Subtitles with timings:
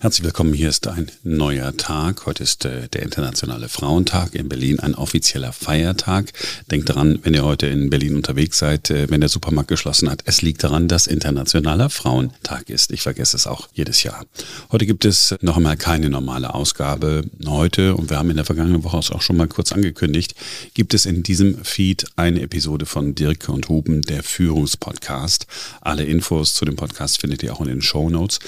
[0.00, 2.24] Herzlich willkommen, hier ist ein neuer Tag.
[2.24, 6.32] Heute ist äh, der Internationale Frauentag in Berlin, ein offizieller Feiertag.
[6.70, 10.22] Denkt daran, wenn ihr heute in Berlin unterwegs seid, äh, wenn der Supermarkt geschlossen hat,
[10.24, 12.92] es liegt daran, dass Internationaler Frauentag ist.
[12.92, 14.24] Ich vergesse es auch jedes Jahr.
[14.70, 17.24] Heute gibt es noch einmal keine normale Ausgabe.
[17.44, 20.36] Heute, und wir haben in der vergangenen Woche auch schon mal kurz angekündigt,
[20.74, 25.48] gibt es in diesem Feed eine Episode von Dirk und Huben, der Führungspodcast.
[25.80, 28.38] Alle Infos zu dem Podcast findet ihr auch in den Show Notes.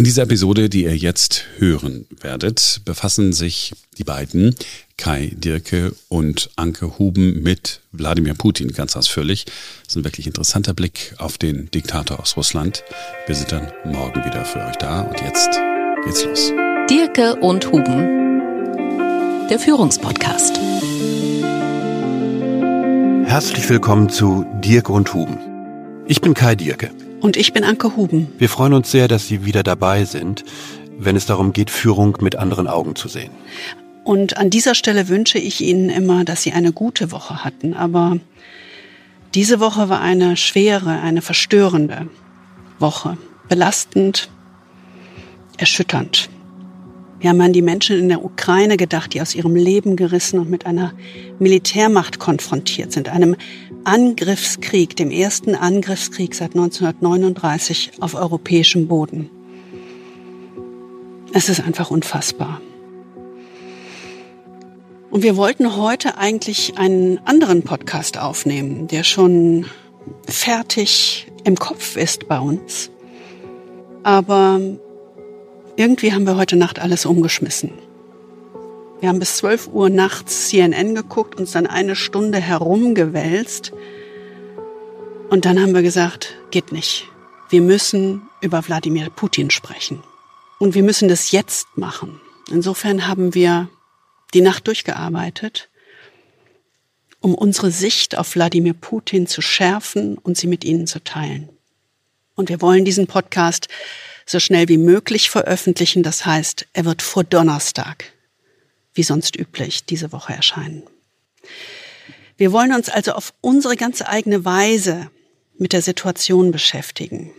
[0.00, 4.56] In dieser Episode, die ihr jetzt hören werdet, befassen sich die beiden,
[4.96, 9.44] Kai Dirke und Anke Huben, mit Wladimir Putin ganz ausführlich.
[9.44, 12.82] Das ist ein wirklich interessanter Blick auf den Diktator aus Russland.
[13.26, 15.60] Wir sind dann morgen wieder für euch da und jetzt
[16.06, 16.50] geht's los.
[16.88, 18.40] Dirke und Huben,
[19.50, 20.58] der Führungspodcast.
[23.28, 25.36] Herzlich willkommen zu Dirke und Huben.
[26.06, 26.90] Ich bin Kai Dirke.
[27.20, 28.32] Und ich bin Anke Huben.
[28.38, 30.44] Wir freuen uns sehr, dass Sie wieder dabei sind,
[30.98, 33.30] wenn es darum geht, Führung mit anderen Augen zu sehen.
[34.04, 37.74] Und an dieser Stelle wünsche ich Ihnen immer, dass Sie eine gute Woche hatten.
[37.74, 38.18] Aber
[39.34, 42.08] diese Woche war eine schwere, eine verstörende
[42.78, 43.18] Woche.
[43.48, 44.30] Belastend,
[45.58, 46.30] erschütternd.
[47.20, 50.48] Wir haben an die Menschen in der Ukraine gedacht, die aus ihrem Leben gerissen und
[50.48, 50.94] mit einer
[51.38, 53.36] Militärmacht konfrontiert sind, einem
[53.84, 59.30] Angriffskrieg, dem ersten Angriffskrieg seit 1939 auf europäischem Boden.
[61.32, 62.60] Es ist einfach unfassbar.
[65.10, 69.66] Und wir wollten heute eigentlich einen anderen Podcast aufnehmen, der schon
[70.26, 72.90] fertig im Kopf ist bei uns.
[74.02, 74.60] Aber
[75.76, 77.72] irgendwie haben wir heute Nacht alles umgeschmissen.
[79.00, 83.72] Wir haben bis 12 Uhr nachts CNN geguckt, uns dann eine Stunde herumgewälzt.
[85.30, 87.06] Und dann haben wir gesagt, geht nicht.
[87.48, 90.02] Wir müssen über Wladimir Putin sprechen.
[90.58, 92.20] Und wir müssen das jetzt machen.
[92.50, 93.70] Insofern haben wir
[94.34, 95.70] die Nacht durchgearbeitet,
[97.20, 101.48] um unsere Sicht auf Wladimir Putin zu schärfen und sie mit Ihnen zu teilen.
[102.34, 103.68] Und wir wollen diesen Podcast
[104.26, 106.02] so schnell wie möglich veröffentlichen.
[106.02, 108.04] Das heißt, er wird vor Donnerstag,
[109.00, 110.82] wie sonst üblich, diese Woche erscheinen.
[112.36, 115.10] Wir wollen uns also auf unsere ganz eigene Weise
[115.56, 117.32] mit der Situation beschäftigen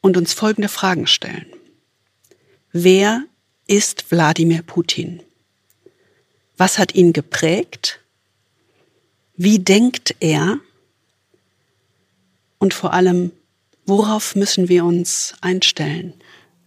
[0.00, 1.46] und uns folgende Fragen stellen.
[2.70, 3.24] Wer
[3.66, 5.24] ist Wladimir Putin?
[6.56, 7.98] Was hat ihn geprägt?
[9.36, 10.60] Wie denkt er?
[12.58, 13.32] Und vor allem,
[13.86, 16.14] Worauf müssen wir uns einstellen?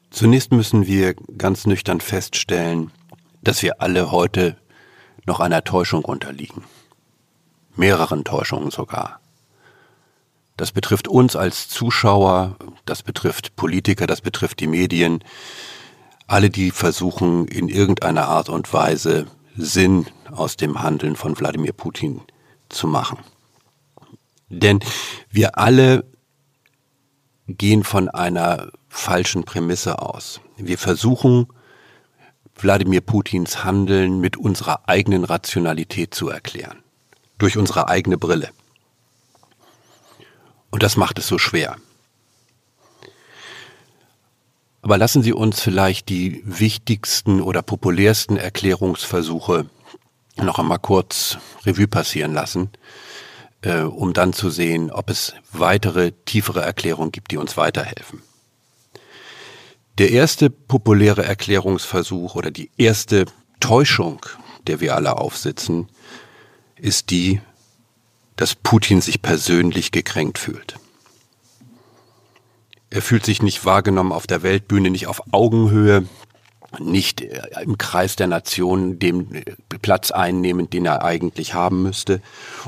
[0.10, 2.92] Zunächst müssen wir ganz nüchtern feststellen,
[3.42, 4.58] dass wir alle heute
[5.26, 6.64] noch einer Täuschung unterliegen.
[7.76, 9.20] Mehreren Täuschungen sogar.
[10.58, 15.24] Das betrifft uns als Zuschauer, das betrifft Politiker, das betrifft die Medien,
[16.28, 22.22] alle, die versuchen, in irgendeiner Art und Weise Sinn aus dem Handeln von Wladimir Putin
[22.70, 23.20] zu machen.
[24.50, 24.80] Denn
[25.30, 26.06] wir alle
[27.48, 30.42] gehen von einer falschen Prämisse aus.
[30.58, 31.48] Wir versuchen,
[32.62, 36.84] Wladimir Putins Handeln mit unserer eigenen Rationalität zu erklären.
[37.38, 38.50] Durch unsere eigene Brille.
[40.70, 41.78] Und das macht es so schwer.
[44.82, 49.70] Aber lassen Sie uns vielleicht die wichtigsten oder populärsten Erklärungsversuche
[50.38, 52.70] noch einmal kurz Revue passieren lassen,
[53.62, 58.22] äh, um dann zu sehen, ob es weitere, tiefere Erklärungen gibt, die uns weiterhelfen.
[60.00, 63.26] Der erste populäre Erklärungsversuch oder die erste
[63.60, 64.26] Täuschung,
[64.66, 65.90] der wir alle aufsitzen,
[66.78, 67.42] ist die,
[68.38, 70.78] dass Putin sich persönlich gekränkt fühlt.
[72.90, 76.08] Er fühlt sich nicht wahrgenommen auf der Weltbühne, nicht auf Augenhöhe,
[76.78, 79.44] nicht äh, im Kreis der Nation dem äh,
[79.82, 82.22] Platz einnehmen, den er eigentlich haben müsste.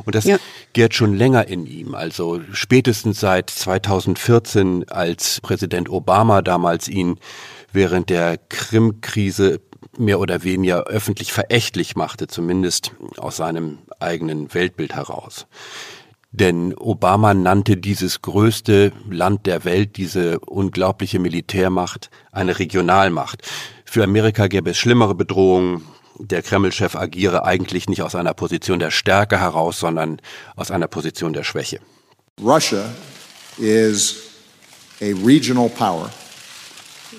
[0.05, 0.37] Und das ja.
[0.73, 1.93] gärt schon länger in ihm.
[1.93, 7.19] Also spätestens seit 2014, als Präsident Obama damals ihn
[7.71, 9.61] während der Krim-Krise
[9.97, 15.47] mehr oder weniger öffentlich verächtlich machte, zumindest aus seinem eigenen Weltbild heraus.
[16.33, 23.41] Denn Obama nannte dieses größte Land der Welt, diese unglaubliche Militärmacht, eine Regionalmacht.
[23.91, 25.85] Für Amerika gäbe es schlimmere Bedrohungen.
[26.17, 30.21] Der Kreml-Chef agiere eigentlich nicht aus einer Position der Stärke heraus, sondern
[30.55, 31.81] aus einer Position der Schwäche.
[32.41, 32.85] Russia
[33.57, 34.29] is
[35.01, 36.09] a regional power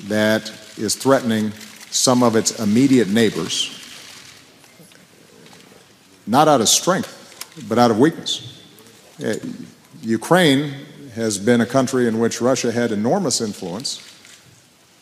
[0.08, 1.52] that is threatening
[1.90, 3.68] some of its immediate neighbors,
[6.26, 7.10] not out of strength,
[7.68, 8.62] but out of weakness.
[9.22, 9.34] Uh,
[10.02, 10.72] Ukraine
[11.14, 14.00] has been a country in which Russia had enormous influence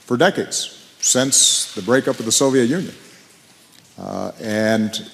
[0.04, 2.94] for decades, since the breakup of the Soviet Union.
[3.98, 5.10] Uh, and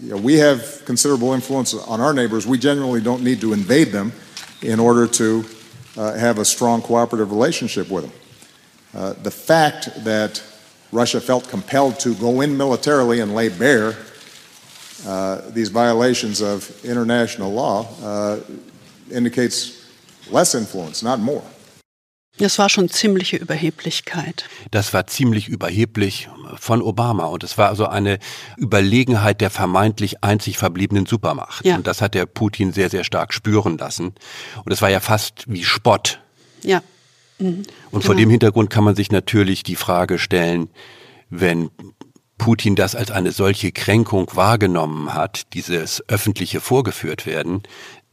[0.00, 2.46] you know, we have considerable influence on our neighbors.
[2.46, 4.12] We generally don't need to invade them
[4.60, 5.44] in order to
[5.96, 8.12] uh, have a strong cooperative relationship with them.
[8.94, 10.42] Uh, the fact that
[10.90, 13.96] Russia felt compelled to go in militarily and lay bare
[15.06, 18.40] uh, these violations of international law uh,
[19.10, 19.88] indicates
[20.30, 21.42] less influence, not more.
[22.38, 24.48] Das war schon ziemliche Überheblichkeit.
[24.70, 28.18] Das war ziemlich überheblich von Obama und es war also eine
[28.56, 31.64] Überlegenheit der vermeintlich einzig verbliebenen Supermacht.
[31.64, 31.76] Ja.
[31.76, 34.14] Und das hat der Putin sehr, sehr stark spüren lassen.
[34.64, 36.20] Und es war ja fast wie Spott.
[36.62, 36.82] Ja.
[37.38, 37.64] Mhm.
[37.90, 38.04] Und genau.
[38.04, 40.70] vor dem Hintergrund kann man sich natürlich die Frage stellen,
[41.28, 41.70] wenn
[42.38, 47.62] Putin das als eine solche Kränkung wahrgenommen hat, dieses öffentliche vorgeführt werden,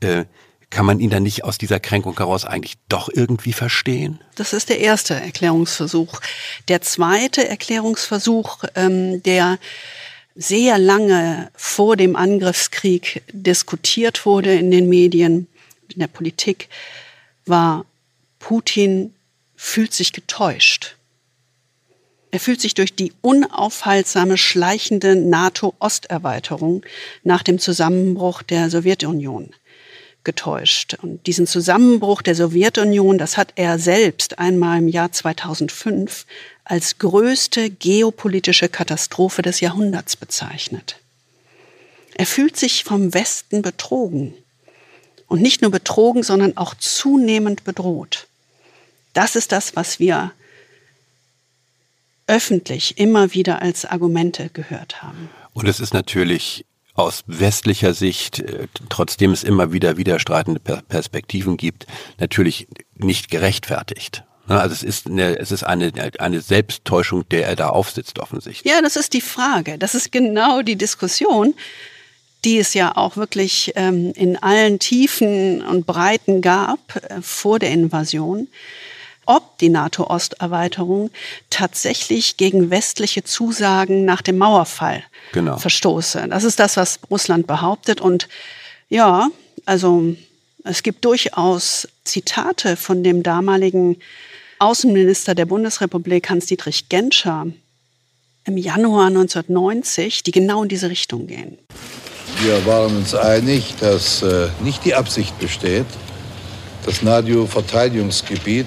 [0.01, 0.25] äh,
[0.69, 4.19] kann man ihn dann nicht aus dieser Kränkung heraus eigentlich doch irgendwie verstehen?
[4.35, 6.21] Das ist der erste Erklärungsversuch.
[6.67, 9.57] Der zweite Erklärungsversuch, ähm, der
[10.35, 15.47] sehr lange vor dem Angriffskrieg diskutiert wurde in den Medien,
[15.93, 16.69] in der Politik,
[17.45, 17.85] war,
[18.37, 19.13] Putin
[19.55, 20.95] fühlt sich getäuscht.
[22.31, 26.83] Er fühlt sich durch die unaufhaltsame, schleichende NATO-Osterweiterung
[27.23, 29.51] nach dem Zusammenbruch der Sowjetunion
[30.23, 30.95] getäuscht.
[31.01, 36.25] Und diesen Zusammenbruch der Sowjetunion, das hat er selbst einmal im Jahr 2005
[36.63, 40.97] als größte geopolitische Katastrophe des Jahrhunderts bezeichnet.
[42.15, 44.33] Er fühlt sich vom Westen betrogen.
[45.27, 48.27] Und nicht nur betrogen, sondern auch zunehmend bedroht.
[49.13, 50.31] Das ist das, was wir
[52.27, 55.29] öffentlich immer wieder als Argumente gehört haben.
[55.53, 56.65] Und es ist natürlich
[56.99, 61.87] aus westlicher Sicht, äh, trotzdem es immer wieder widerstreitende Perspektiven gibt,
[62.19, 64.23] natürlich nicht gerechtfertigt.
[64.47, 68.71] Ne, also es ist eine, es ist eine, eine Selbsttäuschung, der er da aufsitzt offensichtlich.
[68.71, 69.77] Ja, das ist die Frage.
[69.77, 71.53] Das ist genau die Diskussion,
[72.43, 77.71] die es ja auch wirklich ähm, in allen Tiefen und Breiten gab äh, vor der
[77.71, 78.47] Invasion
[79.29, 81.11] ob die NATO-Osterweiterung
[81.51, 85.03] tatsächlich gegen westliche Zusagen nach dem Mauerfall
[85.33, 85.57] genau.
[85.57, 86.27] verstoße.
[86.29, 88.01] Das ist das, was Russland behauptet.
[88.01, 88.27] Und
[88.89, 89.29] ja,
[89.65, 90.15] also
[90.63, 93.97] es gibt durchaus Zitate von dem damaligen
[94.57, 97.45] Außenminister der Bundesrepublik Hans-Dietrich Genscher
[98.45, 101.59] im Januar 1990, die genau in diese Richtung gehen.
[102.41, 105.85] Wir waren uns einig, dass äh, nicht die Absicht besteht,
[106.85, 108.65] das NATO-Verteidigungsgebiet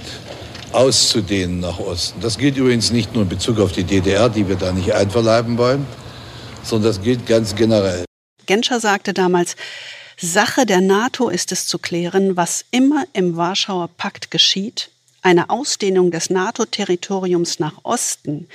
[0.75, 2.21] auszudehnen nach Osten.
[2.21, 5.59] Das gilt übrigens nicht nur in Bezug auf die DDR, die wir da nicht einverleiben
[5.59, 5.87] wollen,
[6.63, 8.05] sondern das gilt ganz generell.
[8.47, 9.57] Genscher sagte damals,
[10.21, 14.91] Sache der NATO ist es zu klären, was immer im Warschauer Pakt geschieht,
[15.23, 18.49] eine Ausdehnung des NATO-Territoriums nach Osten,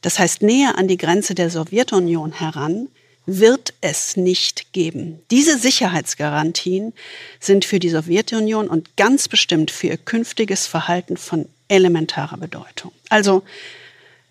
[0.00, 2.88] das heißt näher an die Grenze der Sowjetunion heran,
[3.28, 5.20] wird es nicht geben.
[5.30, 6.94] Diese Sicherheitsgarantien
[7.38, 12.90] sind für die Sowjetunion und ganz bestimmt für ihr künftiges Verhalten von elementarer Bedeutung.
[13.10, 13.42] Also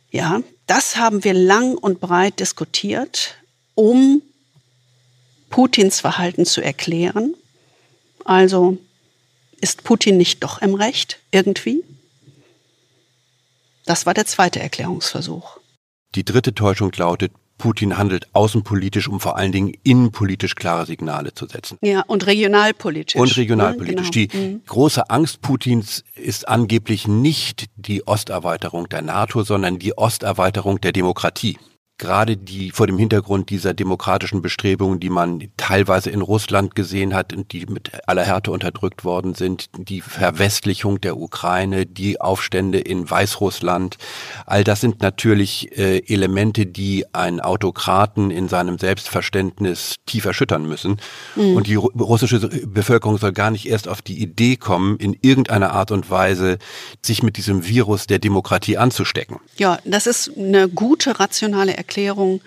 [0.10, 3.36] ja, das haben wir lang und breit diskutiert,
[3.76, 4.24] um
[5.52, 7.36] Putins Verhalten zu erklären.
[8.26, 8.80] Also
[9.62, 11.84] ist Putin nicht doch im Recht irgendwie?
[13.86, 15.60] Das war der zweite Erklärungsversuch.
[16.16, 21.48] Die dritte Täuschung lautet, Putin handelt außenpolitisch, um vor allen Dingen innenpolitisch klare Signale zu
[21.48, 21.78] setzen.
[21.82, 23.20] Ja, und regionalpolitisch.
[23.20, 24.10] Und regionalpolitisch.
[24.16, 24.34] Ja, genau.
[24.34, 24.62] Die mhm.
[24.66, 31.58] große Angst Putins ist angeblich nicht die Osterweiterung der NATO, sondern die Osterweiterung der Demokratie
[31.98, 37.34] gerade die vor dem Hintergrund dieser demokratischen Bestrebungen, die man teilweise in Russland gesehen hat
[37.34, 43.10] und die mit aller Härte unterdrückt worden sind, die Verwestlichung der Ukraine, die Aufstände in
[43.10, 43.98] Weißrussland,
[44.46, 50.98] all das sind natürlich äh, Elemente, die einen Autokraten in seinem Selbstverständnis tief erschüttern müssen.
[51.36, 51.56] Mhm.
[51.56, 55.92] Und die russische Bevölkerung soll gar nicht erst auf die Idee kommen, in irgendeiner Art
[55.92, 56.60] und Weise
[57.04, 59.38] sich mit diesem Virus der Demokratie anzustecken.
[59.58, 62.42] Ja, das ist eine gute rationale Erklärung Erklärung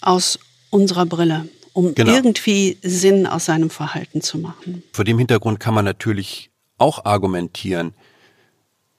[0.00, 0.38] aus
[0.70, 2.12] unserer Brille, um genau.
[2.12, 4.82] irgendwie Sinn aus seinem Verhalten zu machen.
[4.92, 7.92] Vor dem Hintergrund kann man natürlich auch argumentieren,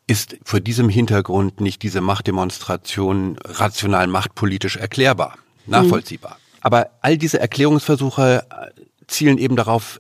[0.06, 6.34] ist vor diesem Hintergrund nicht diese Machtdemonstration rational machtpolitisch erklärbar, nachvollziehbar.
[6.34, 6.58] Mhm.
[6.62, 8.46] Aber all diese Erklärungsversuche
[9.08, 10.00] zielen eben darauf,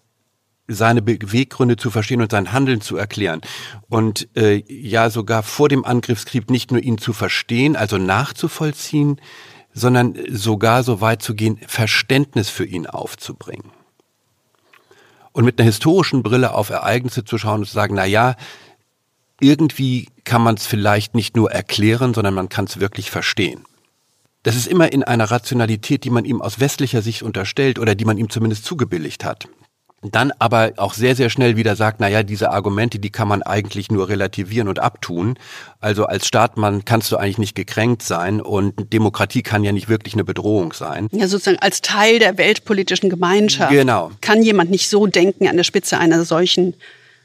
[0.69, 3.41] seine Beweggründe zu verstehen und sein Handeln zu erklären.
[3.89, 9.19] Und äh, ja, sogar vor dem Angriffskrieg nicht nur ihn zu verstehen, also nachzuvollziehen,
[9.73, 13.71] sondern sogar so weit zu gehen, Verständnis für ihn aufzubringen.
[15.31, 18.35] Und mit einer historischen Brille auf Ereignisse zu schauen und zu sagen, na ja,
[19.39, 23.63] irgendwie kann man es vielleicht nicht nur erklären, sondern man kann es wirklich verstehen.
[24.43, 28.05] Das ist immer in einer Rationalität, die man ihm aus westlicher Sicht unterstellt oder die
[28.05, 29.47] man ihm zumindest zugebilligt hat
[30.01, 33.91] dann aber auch sehr, sehr schnell wieder sagt, naja, diese Argumente, die kann man eigentlich
[33.91, 35.37] nur relativieren und abtun.
[35.81, 40.13] Also als Staatmann kannst du eigentlich nicht gekränkt sein und Demokratie kann ja nicht wirklich
[40.13, 41.09] eine Bedrohung sein.
[41.11, 43.71] Ja, sozusagen als Teil der weltpolitischen Gemeinschaft.
[43.71, 44.11] Genau.
[44.21, 46.75] Kann jemand nicht so denken an der Spitze einer solchen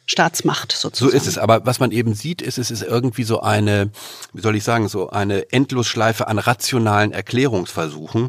[0.07, 1.11] Staatsmacht sozusagen.
[1.11, 1.39] So ist es.
[1.39, 3.91] Aber was man eben sieht, ist, es ist irgendwie so eine,
[4.33, 8.29] wie soll ich sagen, so eine Endlosschleife an rationalen Erklärungsversuchen.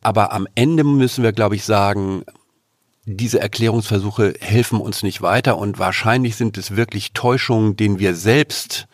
[0.00, 2.24] Aber am Ende müssen wir, glaube ich, sagen,
[3.10, 8.86] diese Erklärungsversuche helfen uns nicht weiter und wahrscheinlich sind es wirklich Täuschungen, denen wir selbst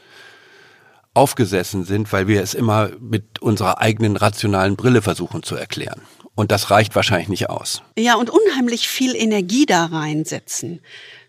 [1.14, 6.00] aufgesessen sind, weil wir es immer mit unserer eigenen rationalen Brille versuchen zu erklären.
[6.37, 7.83] Und das reicht wahrscheinlich nicht aus.
[7.97, 10.80] Ja, und unheimlich viel Energie da reinsetzen.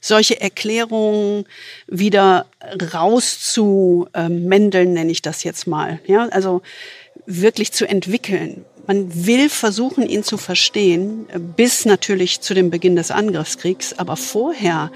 [0.02, 1.46] Solche Erklärungen
[1.88, 2.48] wieder
[2.94, 6.00] rauszumändeln, nenne ich das jetzt mal.
[6.08, 6.64] Ja, also
[7.26, 8.66] wirklich zu entwickeln.
[8.88, 11.26] Man will versuchen, ihn zu verstehen,
[11.56, 13.98] bis natürlich zu dem Beginn des Angriffskriegs.
[13.98, 14.92] Aber vorher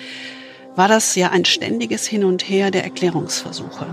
[0.76, 3.88] war das ja ein ständiges Hin und Her der Erklärungsversuche.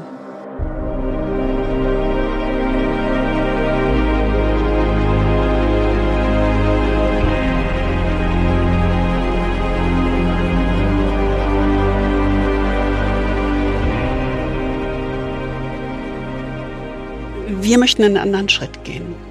[17.49, 19.26] Wir möchten einen anderen Schritt gehen.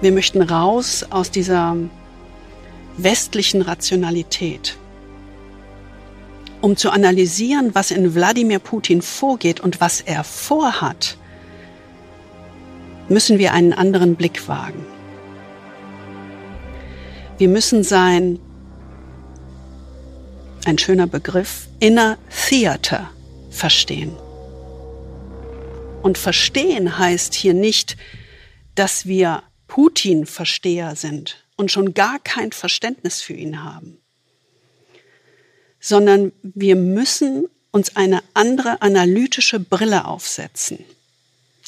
[0.00, 1.76] Wir möchten raus aus dieser
[2.96, 4.76] westlichen Rationalität,
[6.60, 11.16] um zu analysieren, was in Wladimir Putin vorgeht und was er vorhat,
[13.08, 14.84] müssen wir einen anderen Blick wagen.
[17.38, 18.38] Wir müssen sein,
[20.64, 22.16] ein schöner Begriff, Inner
[22.48, 23.10] Theater
[23.50, 24.12] verstehen.
[26.02, 27.96] Und verstehen heißt hier nicht,
[28.74, 33.98] dass wir Putin-Versteher sind und schon gar kein Verständnis für ihn haben,
[35.80, 40.78] sondern wir müssen uns eine andere analytische Brille aufsetzen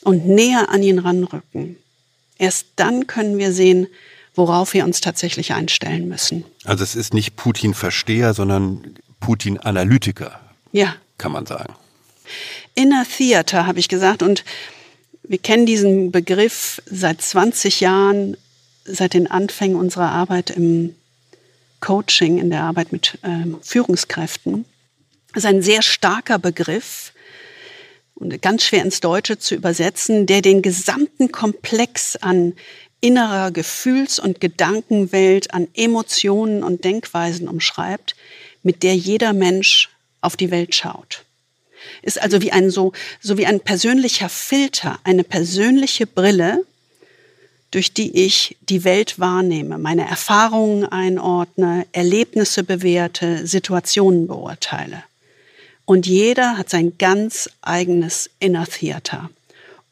[0.05, 1.77] und näher an ihn ranrücken.
[2.39, 3.89] Erst dann können wir sehen,
[4.35, 6.45] worauf wir uns tatsächlich einstellen müssen.
[6.65, 10.41] Also es ist nicht Putin-Versteher, sondern Putin-Analytiker.
[10.73, 10.95] Ja.
[11.19, 11.75] Kann man sagen.
[12.75, 14.45] Inner Theater habe ich gesagt und
[15.29, 18.37] wir kennen diesen Begriff seit 20 Jahren,
[18.85, 20.95] seit den Anfängen unserer Arbeit im
[21.81, 24.65] Coaching, in der Arbeit mit äh, Führungskräften.
[25.35, 27.13] Das ist ein sehr starker Begriff
[28.15, 32.55] und ganz schwer ins Deutsche zu übersetzen, der den gesamten Komplex an
[33.01, 38.17] innerer Gefühls- und Gedankenwelt, an Emotionen und Denkweisen umschreibt,
[38.63, 39.91] mit der jeder Mensch
[40.23, 41.26] auf die Welt schaut
[42.03, 46.65] ist also wie ein so, so wie ein persönlicher Filter, eine persönliche Brille,
[47.71, 55.03] durch die ich die Welt wahrnehme, meine Erfahrungen einordne, Erlebnisse bewerte, Situationen beurteile.
[55.85, 59.31] Und jeder hat sein ganz eigenes Inner Theater,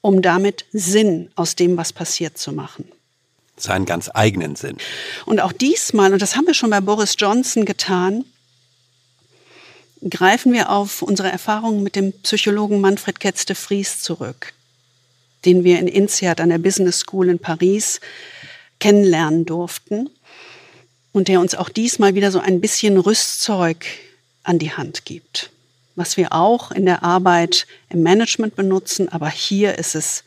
[0.01, 2.87] um damit Sinn aus dem, was passiert, zu machen.
[3.57, 4.77] Seinen ganz eigenen Sinn.
[5.25, 8.25] Und auch diesmal, und das haben wir schon bei Boris Johnson getan,
[10.09, 14.53] greifen wir auf unsere Erfahrungen mit dem Psychologen Manfred Ketzte Vries zurück,
[15.45, 18.01] den wir in INSEAD an der Business School in Paris
[18.81, 20.11] kennenlernen durften
[21.13, 23.87] und der uns auch diesmal wieder so ein bisschen Rüstzeug
[24.43, 25.51] an die Hand gibt,
[25.95, 30.25] was wir auch in der Arbeit im Management benutzen, aber hier ist es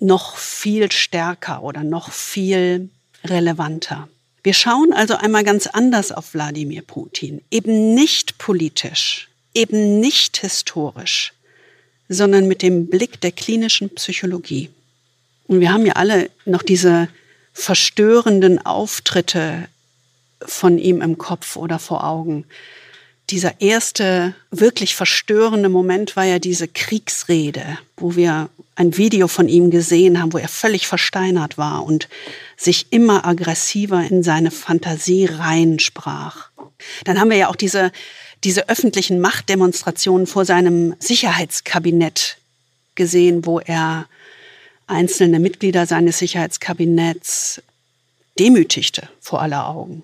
[0.00, 2.88] noch viel stärker oder noch viel
[3.24, 4.08] relevanter.
[4.48, 11.34] Wir schauen also einmal ganz anders auf Wladimir Putin, eben nicht politisch, eben nicht historisch,
[12.08, 14.70] sondern mit dem Blick der klinischen Psychologie.
[15.48, 17.08] Und wir haben ja alle noch diese
[17.52, 19.68] verstörenden Auftritte
[20.40, 22.46] von ihm im Kopf oder vor Augen.
[23.30, 29.70] Dieser erste wirklich verstörende Moment war ja diese Kriegsrede, wo wir ein Video von ihm
[29.70, 32.08] gesehen haben, wo er völlig versteinert war und
[32.56, 36.50] sich immer aggressiver in seine Fantasie reinsprach.
[37.04, 37.92] Dann haben wir ja auch diese,
[38.44, 42.38] diese öffentlichen Machtdemonstrationen vor seinem Sicherheitskabinett
[42.94, 44.06] gesehen, wo er
[44.86, 47.62] einzelne Mitglieder seines Sicherheitskabinetts
[48.38, 50.02] demütigte vor aller Augen.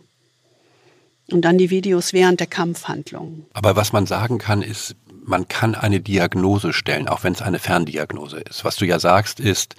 [1.30, 3.46] Und dann die Videos während der Kampfhandlungen.
[3.54, 7.58] Aber was man sagen kann, ist, man kann eine Diagnose stellen, auch wenn es eine
[7.58, 8.64] Ferndiagnose ist.
[8.64, 9.74] Was du ja sagst, ist,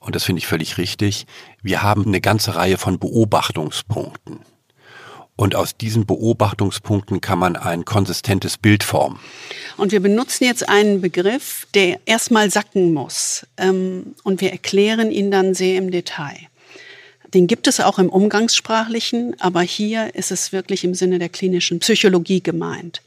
[0.00, 1.26] und das finde ich völlig richtig,
[1.62, 4.40] wir haben eine ganze Reihe von Beobachtungspunkten.
[5.36, 9.18] Und aus diesen Beobachtungspunkten kann man ein konsistentes Bild formen.
[9.78, 13.46] Und wir benutzen jetzt einen Begriff, der erstmal sacken muss.
[13.56, 16.36] Ähm, und wir erklären ihn dann sehr im Detail.
[17.34, 21.78] Den gibt es auch im Umgangssprachlichen, aber hier ist es wirklich im Sinne der klinischen
[21.78, 23.02] Psychologie gemeint.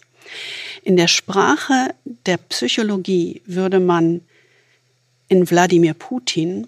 [0.84, 1.94] In der Sprache
[2.26, 4.22] der Psychologie würde man
[5.28, 6.68] in Wladimir Putin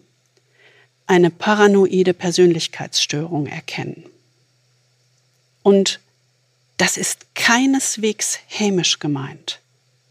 [1.08, 4.06] eine paranoide Persönlichkeitsstörung erkennen.
[5.64, 6.00] Und
[6.78, 9.60] das ist keineswegs hämisch gemeint,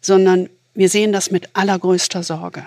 [0.01, 2.67] sondern wir sehen das mit allergrößter Sorge.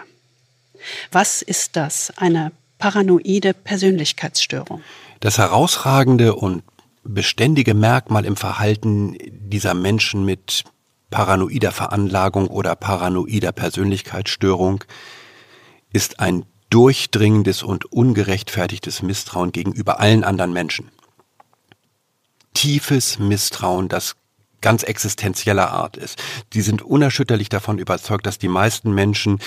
[1.11, 2.13] Was ist das?
[2.15, 4.81] Eine paranoide Persönlichkeitsstörung.
[5.19, 6.63] Das herausragende und
[7.03, 10.63] beständige Merkmal im Verhalten dieser Menschen mit
[11.09, 14.83] paranoider Veranlagung oder paranoider Persönlichkeitsstörung
[15.93, 20.91] ist ein durchdringendes und ungerechtfertigtes Misstrauen gegenüber allen anderen Menschen
[22.57, 24.15] tiefes Misstrauen, das
[24.61, 26.17] ganz existenzieller Art ist.
[26.53, 29.39] Die sind unerschütterlich davon überzeugt, dass die meisten Menschen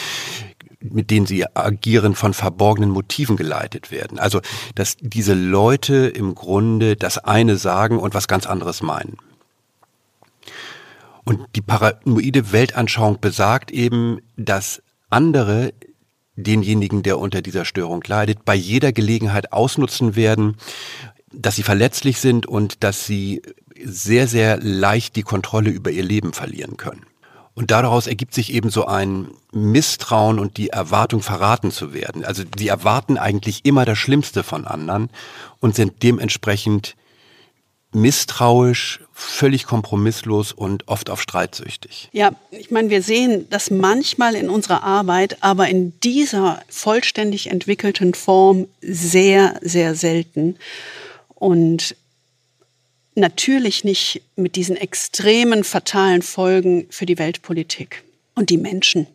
[0.81, 4.19] mit denen sie agieren, von verborgenen Motiven geleitet werden.
[4.19, 4.41] Also,
[4.75, 9.19] dass diese Leute im Grunde das eine sagen und was ganz anderes meinen.
[11.25, 15.73] Und die paranoide Weltanschauung besagt eben, dass andere
[16.37, 20.57] denjenigen, der unter dieser Störung leidet, bei jeder Gelegenheit ausnutzen werden,
[21.33, 23.43] dass sie verletzlich sind und dass sie
[23.85, 27.07] sehr, sehr leicht die Kontrolle über ihr Leben verlieren können.
[27.54, 32.25] Und daraus ergibt sich eben so ein Misstrauen und die Erwartung, verraten zu werden.
[32.25, 35.11] Also sie erwarten eigentlich immer das Schlimmste von anderen
[35.59, 36.95] und sind dementsprechend
[37.92, 42.09] misstrauisch, völlig kompromisslos und oft auf streitsüchtig.
[42.12, 48.14] Ja, ich meine, wir sehen das manchmal in unserer Arbeit, aber in dieser vollständig entwickelten
[48.14, 50.57] Form sehr, sehr selten
[51.35, 51.97] und
[53.14, 58.02] natürlich nicht mit diesen extremen fatalen Folgen für die Weltpolitik
[58.35, 59.07] und die Menschen.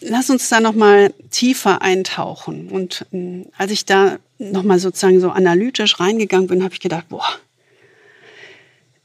[0.00, 2.68] Lass uns da noch mal tiefer eintauchen.
[2.68, 7.08] Und ähm, als ich da noch mal sozusagen so analytisch reingegangen bin, habe ich gedacht,
[7.08, 7.24] boah,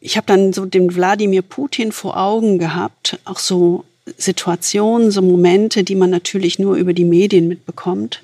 [0.01, 3.85] ich habe dann so den Wladimir Putin vor Augen gehabt, auch so
[4.17, 8.23] Situationen, so Momente, die man natürlich nur über die Medien mitbekommt.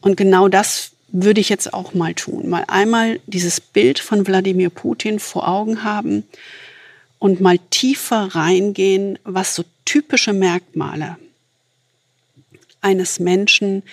[0.00, 2.48] Und genau das würde ich jetzt auch mal tun.
[2.48, 6.24] Mal einmal dieses Bild von Wladimir Putin vor Augen haben
[7.20, 11.16] und mal tiefer reingehen, was so typische Merkmale
[12.80, 13.84] eines Menschen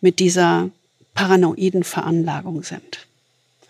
[0.00, 0.70] mit dieser
[1.12, 3.06] paranoiden Veranlagung sind.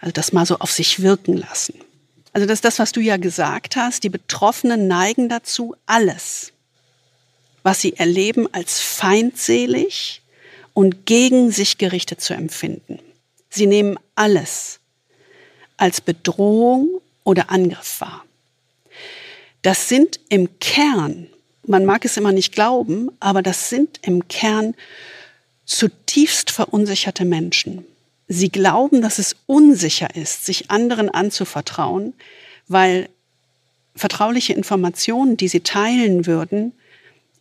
[0.00, 1.74] Also das mal so auf sich wirken lassen.
[2.34, 4.04] Also das ist das, was du ja gesagt hast.
[4.04, 6.52] Die Betroffenen neigen dazu, alles,
[7.62, 10.20] was sie erleben, als feindselig
[10.74, 12.98] und gegen sich gerichtet zu empfinden.
[13.48, 14.80] Sie nehmen alles
[15.76, 18.24] als Bedrohung oder Angriff wahr.
[19.62, 21.26] Das sind im Kern,
[21.66, 24.74] man mag es immer nicht glauben, aber das sind im Kern
[25.66, 27.84] zutiefst verunsicherte Menschen.
[28.26, 32.14] Sie glauben, dass es unsicher ist, sich anderen anzuvertrauen,
[32.68, 33.08] weil
[33.94, 36.72] vertrauliche Informationen, die sie teilen würden,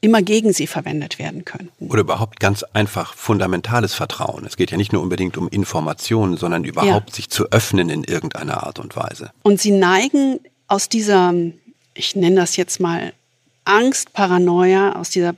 [0.02, 1.88] immer gegen sie verwendet werden könnten.
[1.88, 4.46] Oder überhaupt ganz einfach fundamentales Vertrauen.
[4.46, 7.16] Es geht ja nicht nur unbedingt um Informationen, sondern überhaupt ja.
[7.16, 9.32] sich zu öffnen in irgendeiner Art und Weise.
[9.44, 11.34] Und sie neigen aus dieser,
[11.94, 13.14] ich nenne das jetzt mal
[13.66, 15.36] Angst, Paranoia, aus dieser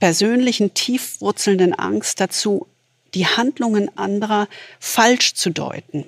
[0.00, 2.66] persönlichen, tiefwurzelnden Angst dazu,
[3.14, 4.48] die Handlungen anderer
[4.78, 6.04] falsch zu deuten,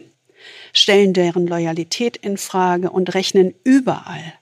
[0.74, 4.34] stellen deren Loyalität in Frage und rechnen überall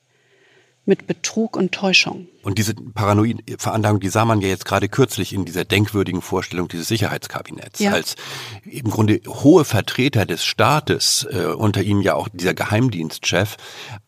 [0.88, 2.28] mit Betrug und Täuschung.
[2.44, 6.68] Und diese paranoide Veranlagung, die sah man ja jetzt gerade kürzlich in dieser denkwürdigen Vorstellung
[6.68, 7.92] dieses Sicherheitskabinetts, ja.
[7.92, 8.16] als
[8.66, 13.56] im Grunde hohe Vertreter des Staates, äh, unter ihnen ja auch dieser Geheimdienstchef,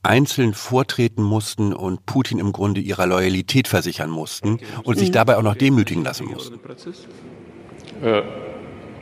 [0.03, 5.13] einzeln vortreten mussten und Putin im Grunde ihrer Loyalität versichern mussten und sich mhm.
[5.13, 6.59] dabei auch noch demütigen lassen mussten.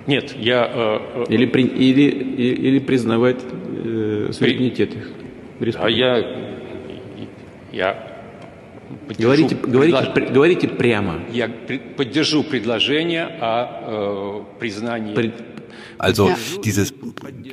[0.05, 0.99] Нет, я...
[1.29, 2.01] Или, или,
[2.37, 5.11] или признавать э, суверенитет их.
[5.79, 6.21] А я
[7.71, 8.13] Я
[9.19, 10.31] говорите, говорите, предлож...
[10.31, 11.21] говорите прямо.
[11.31, 11.49] Я
[11.97, 15.15] поддержу предложение о э, признании.
[15.97, 16.37] Also ja.
[16.63, 16.93] dieses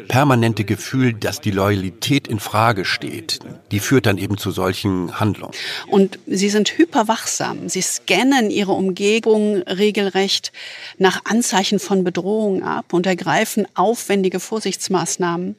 [0.08, 3.38] permanente Gefühl, dass die Loyalität in Frage steht,
[3.70, 5.54] die führt dann eben zu solchen Handlungen.
[5.86, 7.68] Und sie sind hyperwachsam.
[7.68, 10.52] Sie scannen ihre Umgebung regelrecht
[10.98, 15.56] nach Anzeichen von Bedrohung ab und ergreifen aufwendige Vorsichtsmaßnahmen,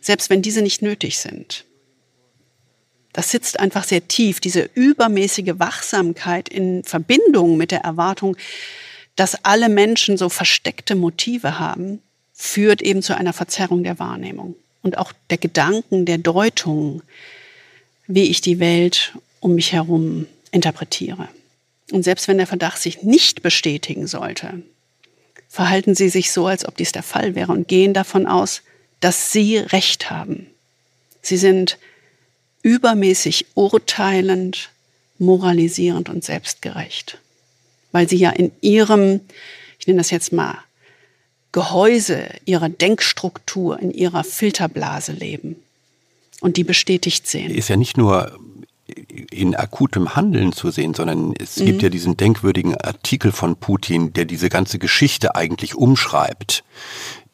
[0.00, 1.63] selbst wenn diese nicht nötig sind.
[3.15, 8.35] Das sitzt einfach sehr tief, diese übermäßige Wachsamkeit in Verbindung mit der Erwartung,
[9.15, 12.01] dass alle Menschen so versteckte Motive haben,
[12.33, 14.55] führt eben zu einer Verzerrung der Wahrnehmung.
[14.81, 17.01] und auch der Gedanken, der Deutung,
[18.05, 21.29] wie ich die Welt um mich herum interpretiere.
[21.91, 24.61] Und selbst wenn der Verdacht sich nicht bestätigen sollte,
[25.47, 28.61] verhalten sie sich so, als ob dies der Fall wäre und gehen davon aus,
[28.99, 30.47] dass sie Recht haben.
[31.21, 31.79] Sie sind
[32.65, 34.71] übermäßig urteilend,
[35.19, 37.19] moralisierend und selbstgerecht,
[37.91, 39.21] weil sie ja in ihrem,
[39.77, 40.57] ich nenne das jetzt mal,
[41.51, 45.57] Gehäuse ihrer Denkstruktur, in ihrer Filterblase leben
[46.41, 47.51] und die bestätigt sehen.
[47.51, 48.37] Ist ja nicht nur
[49.31, 51.65] in akutem Handeln zu sehen, sondern es mhm.
[51.65, 56.63] gibt ja diesen denkwürdigen Artikel von Putin, der diese ganze Geschichte eigentlich umschreibt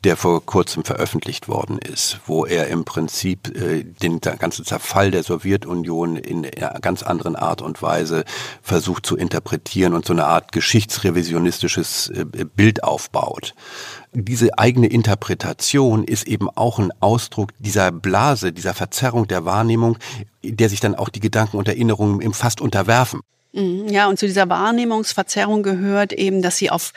[0.03, 5.21] der vor kurzem veröffentlicht worden ist, wo er im Prinzip äh, den ganzen Zerfall der
[5.21, 8.23] Sowjetunion in einer ganz anderen Art und Weise
[8.63, 13.53] versucht zu interpretieren und so eine Art geschichtsrevisionistisches äh, Bild aufbaut.
[14.13, 19.97] Diese eigene Interpretation ist eben auch ein Ausdruck dieser Blase, dieser Verzerrung der Wahrnehmung,
[20.43, 23.21] der sich dann auch die Gedanken und Erinnerungen fast unterwerfen.
[23.53, 26.93] Mhm, ja, und zu dieser Wahrnehmungsverzerrung gehört eben, dass sie auf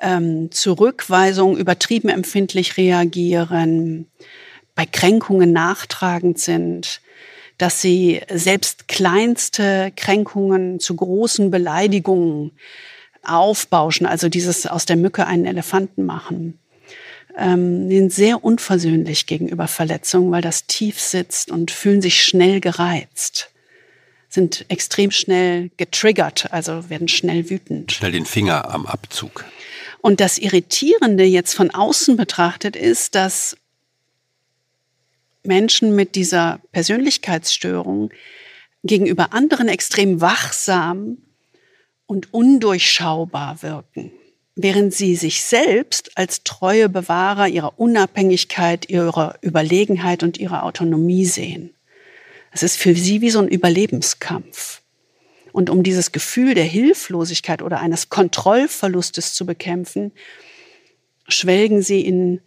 [0.00, 4.06] ähm, Zurückweisung übertrieben empfindlich reagieren,
[4.74, 7.00] bei Kränkungen nachtragend sind,
[7.58, 12.52] dass sie selbst kleinste Kränkungen zu großen Beleidigungen
[13.24, 16.60] aufbauschen, also dieses aus der Mücke einen Elefanten machen.
[17.36, 23.50] Ähm, sind sehr unversöhnlich gegenüber Verletzungen, weil das tief sitzt und fühlen sich schnell gereizt
[24.28, 27.92] sind extrem schnell getriggert, also werden schnell wütend.
[27.92, 29.44] Schnell den Finger am Abzug.
[30.00, 33.56] Und das Irritierende jetzt von außen betrachtet ist, dass
[35.42, 38.10] Menschen mit dieser Persönlichkeitsstörung
[38.84, 41.18] gegenüber anderen extrem wachsam
[42.06, 44.12] und undurchschaubar wirken,
[44.54, 51.74] während sie sich selbst als treue Bewahrer ihrer Unabhängigkeit, ihrer Überlegenheit und ihrer Autonomie sehen.
[52.52, 54.82] Es ist für sie wie so ein Überlebenskampf.
[55.52, 60.12] Und um dieses Gefühl der Hilflosigkeit oder eines Kontrollverlustes zu bekämpfen,
[61.28, 62.40] schwelgen sie in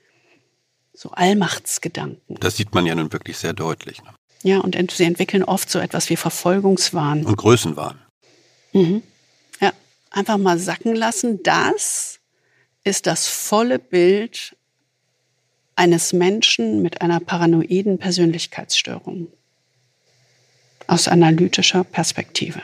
[0.93, 2.35] so Allmachtsgedanken.
[2.39, 4.03] Das sieht man ja nun wirklich sehr deutlich.
[4.03, 4.09] Ne?
[4.43, 7.25] Ja, und ent sie entwickeln oft so etwas wie Verfolgungswahn.
[7.25, 7.99] Und Größenwahn.
[8.73, 9.03] Mhm.
[9.59, 9.73] Ja,
[10.09, 11.41] einfach mal sacken lassen.
[11.43, 12.19] Das
[12.83, 14.55] ist das volle Bild
[15.75, 19.31] eines Menschen mit einer paranoiden Persönlichkeitsstörung
[20.87, 22.61] aus analytischer Perspektive.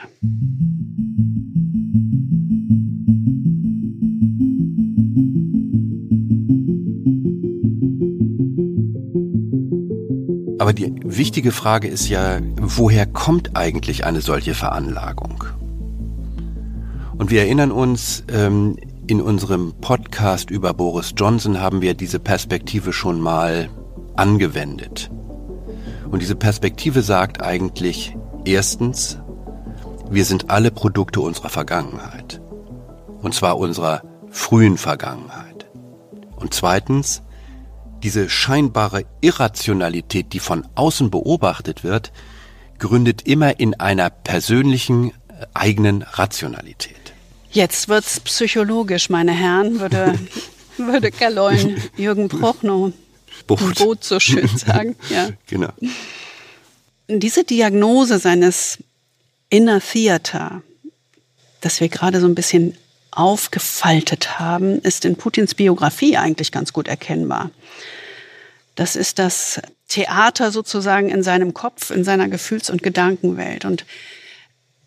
[10.58, 15.44] Aber die wichtige Frage ist ja, woher kommt eigentlich eine solche Veranlagung?
[17.16, 18.76] Und wir erinnern uns, ähm,
[19.08, 23.70] in unserem Podcast über Boris Johnson haben wir diese Perspektive schon mal
[24.16, 25.10] angewendet.
[26.10, 29.18] Und diese Perspektive sagt eigentlich, erstens,
[30.10, 32.40] wir sind alle Produkte unserer Vergangenheit.
[33.20, 35.66] Und zwar unserer frühen Vergangenheit.
[36.36, 37.22] Und zweitens,
[38.02, 42.12] diese scheinbare Irrationalität, die von außen beobachtet wird,
[42.78, 46.94] gründet immer in einer persönlichen äh, eigenen Rationalität.
[47.50, 50.14] Jetzt wird's psychologisch, meine Herren, würde,
[50.76, 52.92] würde Galoin Jürgen Prochnow
[53.56, 53.78] Boot.
[53.78, 54.96] Boot so schön sagen.
[55.10, 55.30] Ja.
[55.46, 55.72] genau.
[57.08, 58.78] Diese Diagnose seines
[59.50, 60.62] Inner Theater,
[61.60, 62.76] das wir gerade so ein bisschen
[63.10, 67.50] aufgefaltet haben, ist in Putins Biografie eigentlich ganz gut erkennbar.
[68.76, 73.64] Das ist das Theater sozusagen in seinem Kopf, in seiner Gefühls- und Gedankenwelt.
[73.64, 73.86] Und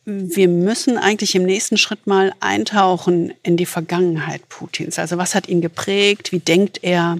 [0.05, 4.97] wir müssen eigentlich im nächsten Schritt mal eintauchen in die Vergangenheit Putins.
[4.97, 6.31] Also was hat ihn geprägt?
[6.31, 7.17] Wie denkt er?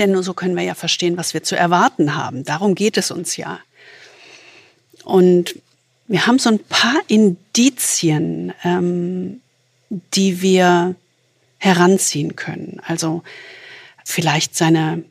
[0.00, 2.42] Denn nur so können wir ja verstehen, was wir zu erwarten haben.
[2.44, 3.60] Darum geht es uns ja.
[5.04, 5.56] Und
[6.08, 9.42] wir haben so ein paar Indizien, ähm,
[10.14, 10.94] die wir
[11.58, 12.80] heranziehen können.
[12.86, 13.22] Also
[14.06, 15.04] vielleicht seine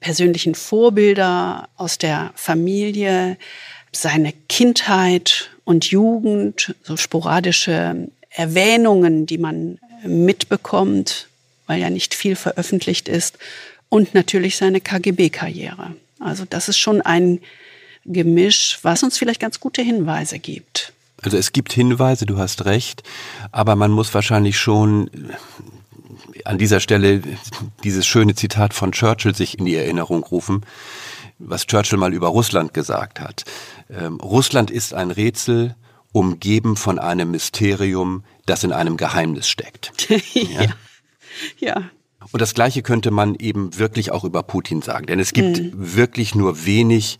[0.00, 3.38] persönlichen Vorbilder aus der Familie,
[3.92, 11.27] seine Kindheit und Jugend, so sporadische Erwähnungen, die man mitbekommt,
[11.68, 13.38] weil ja nicht viel veröffentlicht ist,
[13.88, 15.94] und natürlich seine KGB-Karriere.
[16.20, 17.40] Also das ist schon ein
[18.04, 20.92] Gemisch, was uns vielleicht ganz gute Hinweise gibt.
[21.22, 23.02] Also es gibt Hinweise, du hast recht,
[23.50, 25.10] aber man muss wahrscheinlich schon
[26.44, 27.22] an dieser Stelle
[27.82, 30.64] dieses schöne Zitat von Churchill sich in die Erinnerung rufen,
[31.38, 33.44] was Churchill mal über Russland gesagt hat.
[33.90, 35.74] Ähm, Russland ist ein Rätsel,
[36.12, 39.92] umgeben von einem Mysterium, das in einem Geheimnis steckt.
[40.32, 40.66] ja.
[41.58, 41.90] ja.
[42.32, 45.06] Und das Gleiche könnte man eben wirklich auch über Putin sagen.
[45.06, 45.72] Denn es gibt mhm.
[45.74, 47.18] wirklich nur wenig,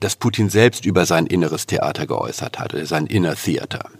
[0.00, 3.90] das Putin selbst über sein inneres Theater geäußert hat, sein Inner Theater.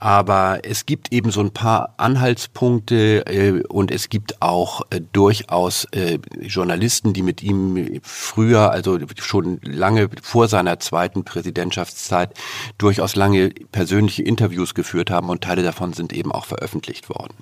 [0.00, 5.86] Aber es gibt eben so ein paar Anhaltspunkte äh, und es gibt auch äh, durchaus
[5.86, 12.32] äh, Journalisten, die mit ihm früher, also schon lange vor seiner zweiten Präsidentschaftszeit,
[12.78, 17.34] durchaus lange persönliche Interviews geführt haben und Teile davon sind eben auch veröffentlicht worden.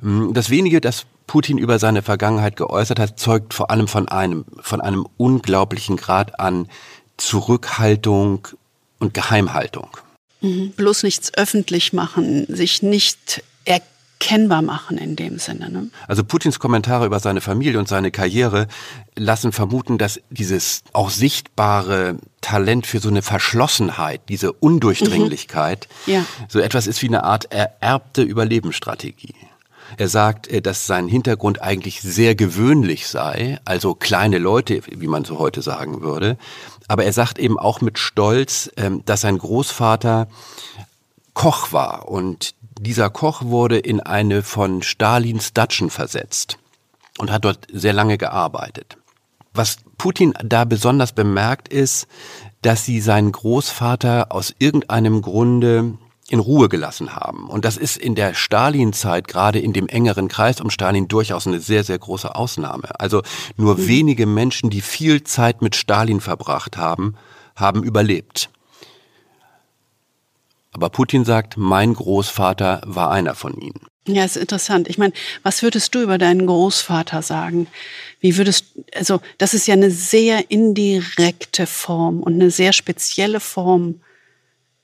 [0.00, 4.80] Das wenige, das Putin über seine Vergangenheit geäußert hat, zeugt vor allem von einem, von
[4.80, 6.68] einem unglaublichen Grad an
[7.16, 8.48] Zurückhaltung
[8.98, 9.88] und Geheimhaltung.
[10.40, 10.72] Mhm.
[10.72, 13.42] Bloß nichts öffentlich machen, sich nicht
[14.22, 15.70] erkennbar machen in dem Sinne.
[15.70, 15.90] Ne?
[16.06, 18.68] Also Putins Kommentare über seine Familie und seine Karriere
[19.16, 26.12] lassen vermuten, dass dieses auch sichtbare Talent für so eine Verschlossenheit, diese Undurchdringlichkeit, mhm.
[26.12, 26.26] ja.
[26.48, 29.34] so etwas ist wie eine Art ererbte Überlebensstrategie.
[29.98, 35.24] Er sagt, äh, dass sein Hintergrund eigentlich sehr gewöhnlich sei, also kleine Leute, wie man
[35.24, 36.38] so heute sagen würde,
[36.88, 40.28] aber er sagt eben auch mit Stolz, ähm, dass sein Großvater
[41.34, 46.58] Koch war und dieser Koch wurde in eine von Stalins Datschen versetzt
[47.18, 48.96] und hat dort sehr lange gearbeitet.
[49.54, 52.06] Was Putin da besonders bemerkt ist,
[52.62, 57.50] dass sie seinen Großvater aus irgendeinem Grunde in Ruhe gelassen haben.
[57.50, 61.60] Und das ist in der Stalin-Zeit, gerade in dem engeren Kreis um Stalin, durchaus eine
[61.60, 62.88] sehr, sehr große Ausnahme.
[62.98, 63.22] Also
[63.56, 63.88] nur mhm.
[63.88, 67.16] wenige Menschen, die viel Zeit mit Stalin verbracht haben,
[67.54, 68.48] haben überlebt.
[70.72, 73.86] Aber Putin sagt, mein Großvater war einer von ihnen.
[74.08, 74.88] Ja, ist interessant.
[74.88, 75.12] Ich meine,
[75.44, 77.68] was würdest du über deinen Großvater sagen?
[78.18, 84.00] Wie würdest, also, das ist ja eine sehr indirekte Form und eine sehr spezielle Form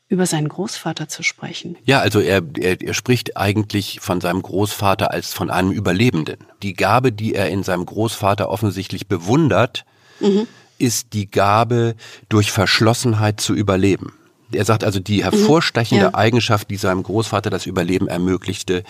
[0.09, 1.77] über seinen Großvater zu sprechen.
[1.85, 6.39] Ja, also er, er, er spricht eigentlich von seinem Großvater als von einem Überlebenden.
[6.63, 9.85] Die Gabe, die er in seinem Großvater offensichtlich bewundert,
[10.21, 10.47] mhm.
[10.79, 11.95] ist die Gabe,
[12.29, 14.15] durch Verschlossenheit zu überleben.
[14.53, 16.13] Er sagt also, die hervorstechende mhm.
[16.13, 16.19] ja.
[16.19, 18.85] Eigenschaft, die seinem Großvater das Überleben ermöglichte,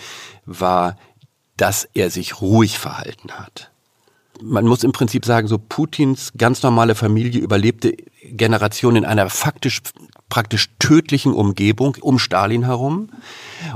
[0.45, 0.97] war,
[1.57, 3.69] dass er sich ruhig verhalten hat
[4.41, 9.81] man muss im Prinzip sagen, so Putins ganz normale Familie überlebte Generation in einer faktisch
[10.29, 13.09] praktisch tödlichen Umgebung um Stalin herum.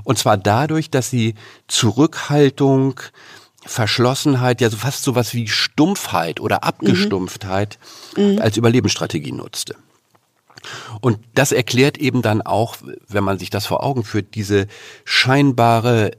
[0.03, 1.33] Und zwar dadurch, dass sie
[1.67, 2.99] Zurückhaltung,
[3.65, 7.79] Verschlossenheit, ja so fast sowas wie Stumpfheit oder Abgestumpftheit
[8.15, 8.39] mhm.
[8.39, 9.75] als Überlebensstrategie nutzte.
[11.01, 14.67] Und das erklärt eben dann auch, wenn man sich das vor Augen führt, diese
[15.05, 16.11] scheinbare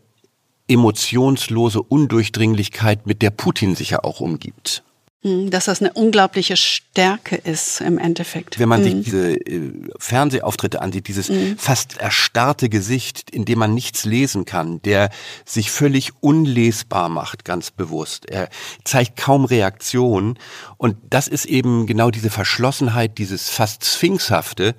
[0.68, 4.82] emotionslose Undurchdringlichkeit, mit der Putin sich ja auch umgibt.
[5.24, 8.58] Hm, dass das eine unglaubliche Stärke ist im Endeffekt.
[8.58, 8.84] Wenn man mhm.
[8.84, 9.02] sich hm.
[9.02, 11.56] diese äh, Fernsehauftritte ansieht, dieses mhm.
[11.56, 15.08] fast erstarrte Gesicht, in dem man nichts lesen kann, der
[15.46, 18.28] sich völlig unlesbar macht, ganz bewusst.
[18.28, 18.50] Er
[18.84, 20.38] zeigt kaum Reaktion.
[20.76, 24.74] Und das ist eben genau diese Verschlossenheit, dieses fast Sphinxhafte,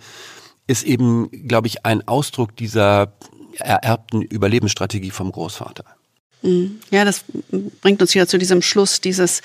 [0.67, 3.13] ist eben, glaube ich, ein Ausdruck dieser
[3.57, 5.85] ererbten Überlebensstrategie vom Großvater.
[6.91, 7.23] Ja, das
[7.81, 9.41] bringt uns wieder zu diesem Schluss, dieses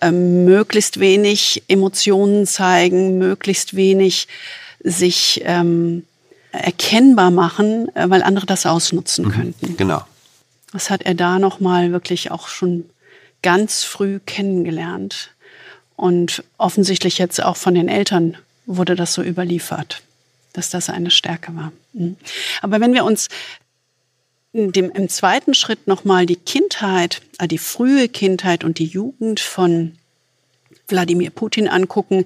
[0.00, 4.28] ähm, möglichst wenig Emotionen zeigen, möglichst wenig
[4.80, 6.04] sich ähm,
[6.52, 9.76] erkennbar machen, äh, weil andere das ausnutzen mhm, könnten.
[9.76, 10.02] Genau.
[10.72, 12.88] Das hat er da nochmal wirklich auch schon
[13.42, 15.30] ganz früh kennengelernt.
[15.96, 20.02] Und offensichtlich jetzt auch von den Eltern wurde das so überliefert,
[20.52, 21.72] dass das eine Stärke war.
[21.92, 22.16] Mhm.
[22.62, 23.28] Aber wenn wir uns
[24.58, 29.96] dem, im zweiten Schritt nochmal die Kindheit, äh, die frühe Kindheit und die Jugend von
[30.88, 32.24] Wladimir Putin angucken,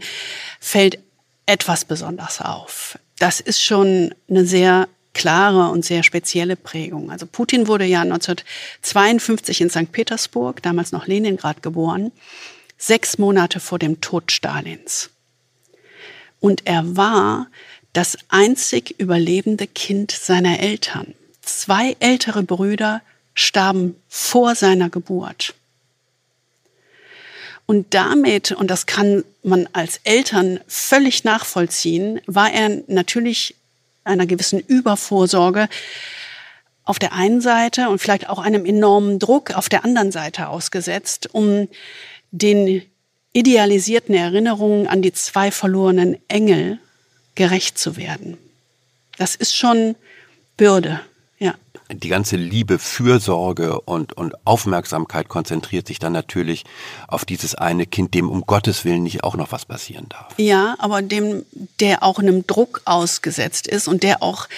[0.60, 0.98] fällt
[1.46, 2.98] etwas besonders auf.
[3.18, 7.10] Das ist schon eine sehr klare und sehr spezielle Prägung.
[7.10, 9.92] Also Putin wurde ja 1952 in St.
[9.92, 12.12] Petersburg, damals noch Leningrad, geboren,
[12.78, 15.10] sechs Monate vor dem Tod Stalins.
[16.40, 17.48] Und er war
[17.92, 21.14] das einzig überlebende Kind seiner Eltern.
[21.42, 23.02] Zwei ältere Brüder
[23.34, 25.54] starben vor seiner Geburt.
[27.66, 33.54] Und damit, und das kann man als Eltern völlig nachvollziehen, war er natürlich
[34.04, 35.68] einer gewissen Übervorsorge
[36.84, 41.28] auf der einen Seite und vielleicht auch einem enormen Druck auf der anderen Seite ausgesetzt,
[41.32, 41.68] um
[42.32, 42.82] den
[43.32, 46.78] idealisierten Erinnerungen an die zwei verlorenen Engel
[47.34, 48.36] gerecht zu werden.
[49.16, 49.94] Das ist schon
[50.56, 51.00] Bürde
[51.94, 56.64] die ganze Liebe, Fürsorge und, und Aufmerksamkeit konzentriert sich dann natürlich
[57.08, 60.34] auf dieses eine Kind, dem um Gottes Willen nicht auch noch was passieren darf.
[60.36, 61.44] Ja, aber dem,
[61.80, 64.48] der auch einem Druck ausgesetzt ist und der auch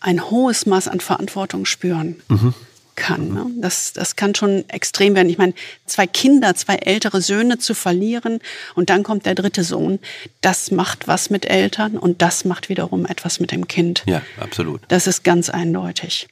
[0.00, 2.16] ein hohes Maß an Verantwortung spüren.
[2.28, 2.54] Mhm.
[2.96, 3.32] kann.
[3.32, 3.46] Ne?
[3.60, 5.28] Das, das kann schon extrem werden.
[5.28, 5.54] Ich meine,
[5.84, 8.38] zwei Kinder, zwei ältere Söhne zu verlieren
[8.76, 9.98] und dann kommt der dritte Sohn,
[10.42, 14.04] das macht was mit Eltern und das macht wiederum etwas mit dem Kind.
[14.06, 14.82] Ja, absolut.
[14.86, 16.28] Das ist ganz eindeutig.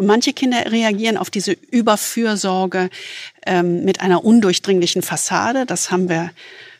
[0.00, 2.88] Und manche Kinder reagieren auf diese Überfürsorge
[3.44, 5.66] ähm, mit einer undurchdringlichen Fassade.
[5.66, 6.30] Das haben wir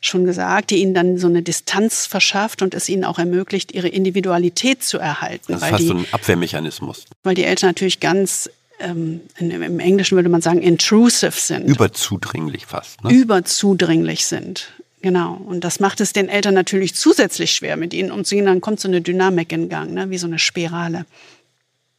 [0.01, 3.89] schon gesagt, die ihnen dann so eine Distanz verschafft und es ihnen auch ermöglicht, ihre
[3.89, 5.53] Individualität zu erhalten.
[5.53, 7.05] Das ist fast die, so ein Abwehrmechanismus.
[7.23, 11.69] Weil die Eltern natürlich ganz ähm, im Englischen würde man sagen, intrusive sind.
[11.69, 13.05] Überzudringlich fast.
[13.05, 13.13] Ne?
[13.13, 14.69] Überzudringlich sind.
[15.03, 15.35] Genau.
[15.35, 18.47] Und das macht es den Eltern natürlich zusätzlich schwer, mit ihnen umzugehen.
[18.47, 20.09] Dann kommt so eine Dynamik in Gang, ne?
[20.09, 21.05] wie so eine Spirale.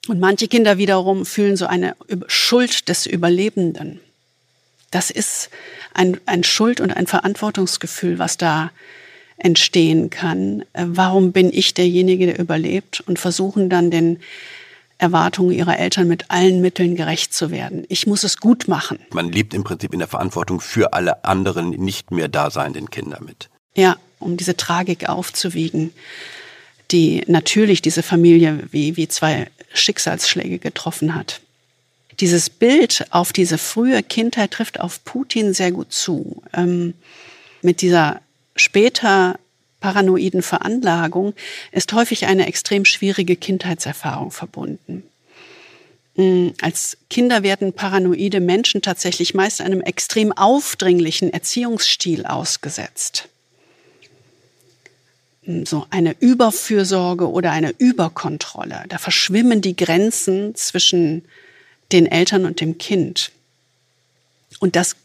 [0.08, 1.96] Und manche Kinder wiederum fühlen so eine
[2.28, 4.00] Schuld des Überlebenden.
[4.90, 5.50] Das ist
[5.94, 8.72] ein, ein Schuld- und ein Verantwortungsgefühl, was da
[9.38, 10.62] entstehen kann.
[10.74, 13.02] Äh, warum bin ich derjenige, der überlebt?
[13.02, 14.20] Und versuchen dann den
[14.98, 17.86] Erwartungen ihrer Eltern mit allen Mitteln gerecht zu werden.
[17.90, 19.00] Ich muss es gut machen.
[19.12, 23.50] Man lebt im Prinzip in der Verantwortung für alle anderen nicht mehr daseinenden Kinder mit.
[23.76, 25.92] Ja, um diese Tragik aufzuwiegen,
[26.92, 31.42] die natürlich diese Familie wie, wie zwei Schicksalsschläge getroffen hat.
[32.20, 36.44] Dieses Bild auf diese frühe Kindheit trifft auf Putin sehr gut zu.
[36.54, 36.94] Ähm,
[37.62, 38.22] mit dieser
[38.56, 39.40] später
[39.80, 41.34] paranoiden Veranlagung
[41.72, 45.04] ist häufig eine extrem schwierige Kindheitserfahrung verbunden.
[46.16, 53.30] Mm, als Kinder werden paranoide Menschen tatsächlich meist einem extrem aufdringlichen Erziehungsstil ausgesetzt.
[55.46, 58.84] So eine Überfürsorge oder eine Überkontrolle.
[58.90, 61.24] Da verschwimmen die Grenzen zwischen
[61.92, 63.32] den Eltern und dem Kind.
[64.60, 64.96] Und das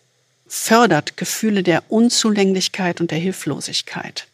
[0.46, 4.26] fördert Gefühle der Unzulänglichkeit und der Hilflosigkeit.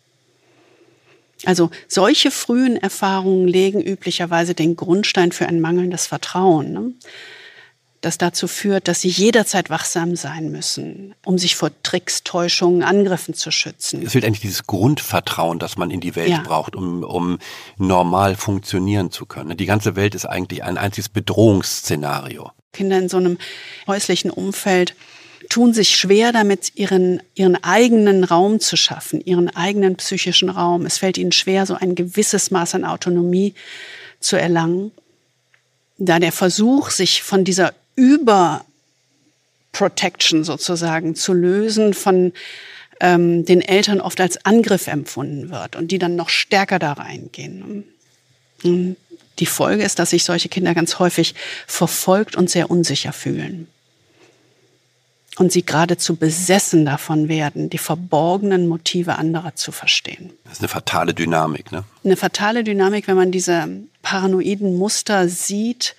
[1.44, 6.92] Also solche frühen Erfahrungen legen üblicherweise den Grundstein für ein mangelndes Vertrauen, ne?
[8.02, 13.32] Das dazu führt, dass sie jederzeit wachsam sein müssen, um sich vor Tricks, Täuschungen, Angriffen
[13.32, 14.02] zu schützen.
[14.04, 16.42] Es fehlt eigentlich dieses Grundvertrauen, das man in die Welt ja.
[16.42, 17.38] braucht, um, um
[17.78, 19.56] normal funktionieren zu können.
[19.56, 22.50] Die ganze Welt ist eigentlich ein einziges Bedrohungsszenario.
[22.72, 23.38] Kinder in so einem
[23.86, 24.96] häuslichen Umfeld
[25.48, 30.86] tun sich schwer damit, ihren, ihren eigenen Raum zu schaffen, ihren eigenen psychischen Raum.
[30.86, 33.54] Es fällt ihnen schwer, so ein gewisses Maß an Autonomie
[34.18, 34.92] zu erlangen.
[35.98, 42.32] Da der Versuch, sich von dieser Überprotection sozusagen zu lösen, von
[43.00, 47.84] ähm, den Eltern oft als Angriff empfunden wird und die dann noch stärker da reingehen.
[48.64, 51.34] Die Folge ist, dass sich solche Kinder ganz häufig
[51.66, 53.66] verfolgt und sehr unsicher fühlen
[55.38, 60.30] und sie geradezu besessen davon werden, die verborgenen Motive anderer zu verstehen.
[60.44, 61.84] Das ist eine fatale Dynamik, ne?
[62.04, 63.66] Eine fatale Dynamik, wenn man diese
[64.02, 65.96] paranoiden Muster sieht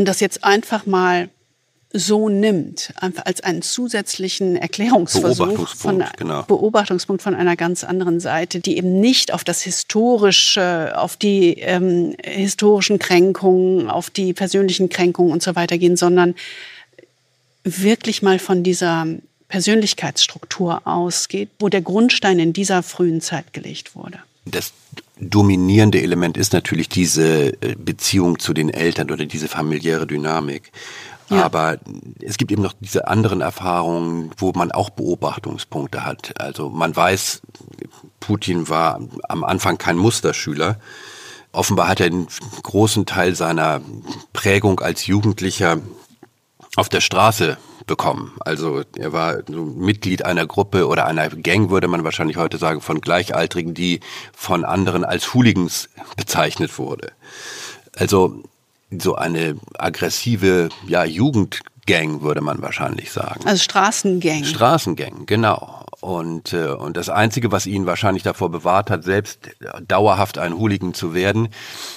[0.00, 1.28] und das jetzt einfach mal
[1.92, 6.42] so nimmt, einfach als einen zusätzlichen Erklärungsversuch Beobachtungspunkt, von genau.
[6.44, 12.16] Beobachtungspunkt von einer ganz anderen Seite, die eben nicht auf das historische, auf die ähm,
[12.24, 16.34] historischen Kränkungen, auf die persönlichen Kränkungen und so weiter gehen, sondern
[17.62, 19.06] wirklich mal von dieser
[19.48, 24.20] Persönlichkeitsstruktur ausgeht, wo der Grundstein in dieser frühen Zeit gelegt wurde.
[24.46, 24.72] Das
[25.20, 30.72] dominierende Element ist natürlich diese äh, Beziehung zu den Eltern oder diese familiäre Dynamik.
[31.28, 31.44] Ja.
[31.44, 31.78] Aber
[32.20, 36.40] es gibt eben noch diese anderen Erfahrungen, wo man auch Beobachtungspunkte hat.
[36.40, 37.42] Also man weiß,
[38.18, 40.80] Putin war am Anfang kein Musterschüler.
[41.52, 42.26] Offenbar hat er einen
[42.62, 43.80] großen Teil seiner
[44.32, 45.78] Prägung als Jugendlicher
[46.76, 47.58] auf der Straße
[47.90, 48.32] bekommen.
[48.40, 53.00] Also er war Mitglied einer Gruppe oder einer Gang, würde man wahrscheinlich heute sagen, von
[53.00, 53.98] Gleichaltrigen, die
[54.32, 57.10] von anderen als Hooligans bezeichnet wurde.
[57.96, 58.44] Also
[58.96, 63.40] so eine aggressive ja, Jugendgang, würde man wahrscheinlich sagen.
[63.44, 64.44] Also Straßengang.
[64.44, 65.84] Straßengang, genau.
[66.00, 69.50] Und, äh, und das Einzige, was ihn wahrscheinlich davor bewahrt hat, selbst
[69.86, 71.48] dauerhaft ein Hooligan zu werden,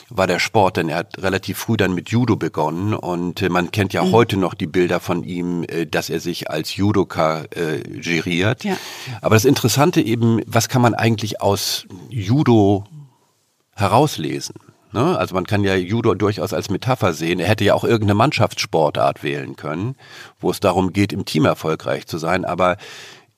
[0.09, 0.77] war der Sport.
[0.77, 2.93] Denn er hat relativ früh dann mit Judo begonnen.
[2.93, 4.11] Und äh, man kennt ja mhm.
[4.11, 8.65] heute noch die Bilder von ihm, äh, dass er sich als Judoka äh, geriert.
[8.65, 8.75] Ja.
[9.21, 12.83] Aber das Interessante eben, was kann man eigentlich aus Judo
[13.75, 14.55] herauslesen?
[14.93, 15.17] Ne?
[15.17, 17.39] Also man kann ja Judo durchaus als Metapher sehen.
[17.39, 19.95] Er hätte ja auch irgendeine Mannschaftssportart wählen können,
[20.39, 22.45] wo es darum geht, im Team erfolgreich zu sein.
[22.45, 22.77] Aber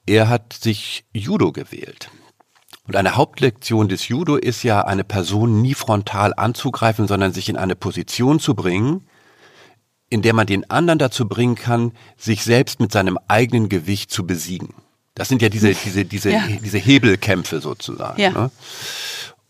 [0.05, 2.09] er hat sich Judo gewählt.
[2.87, 7.57] Und eine Hauptlektion des Judo ist ja, eine Person nie frontal anzugreifen, sondern sich in
[7.57, 9.07] eine Position zu bringen,
[10.09, 14.27] in der man den anderen dazu bringen kann, sich selbst mit seinem eigenen Gewicht zu
[14.27, 14.69] besiegen.
[15.15, 16.43] Das sind ja diese, diese, diese, ja.
[16.63, 18.21] diese Hebelkämpfe sozusagen.
[18.21, 18.31] Ja.
[18.31, 18.51] Ne?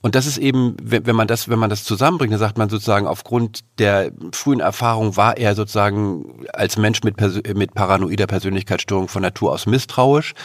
[0.06, 3.08] Und das ist eben, wenn man das, wenn man das zusammenbringt, dann sagt man sozusagen,
[3.08, 7.20] aufgrund der frühen Erfahrung war er sozusagen als Mensch mit,
[7.56, 10.36] mit paranoider Persönlichkeitsstörung von Natur aus misstrauisch.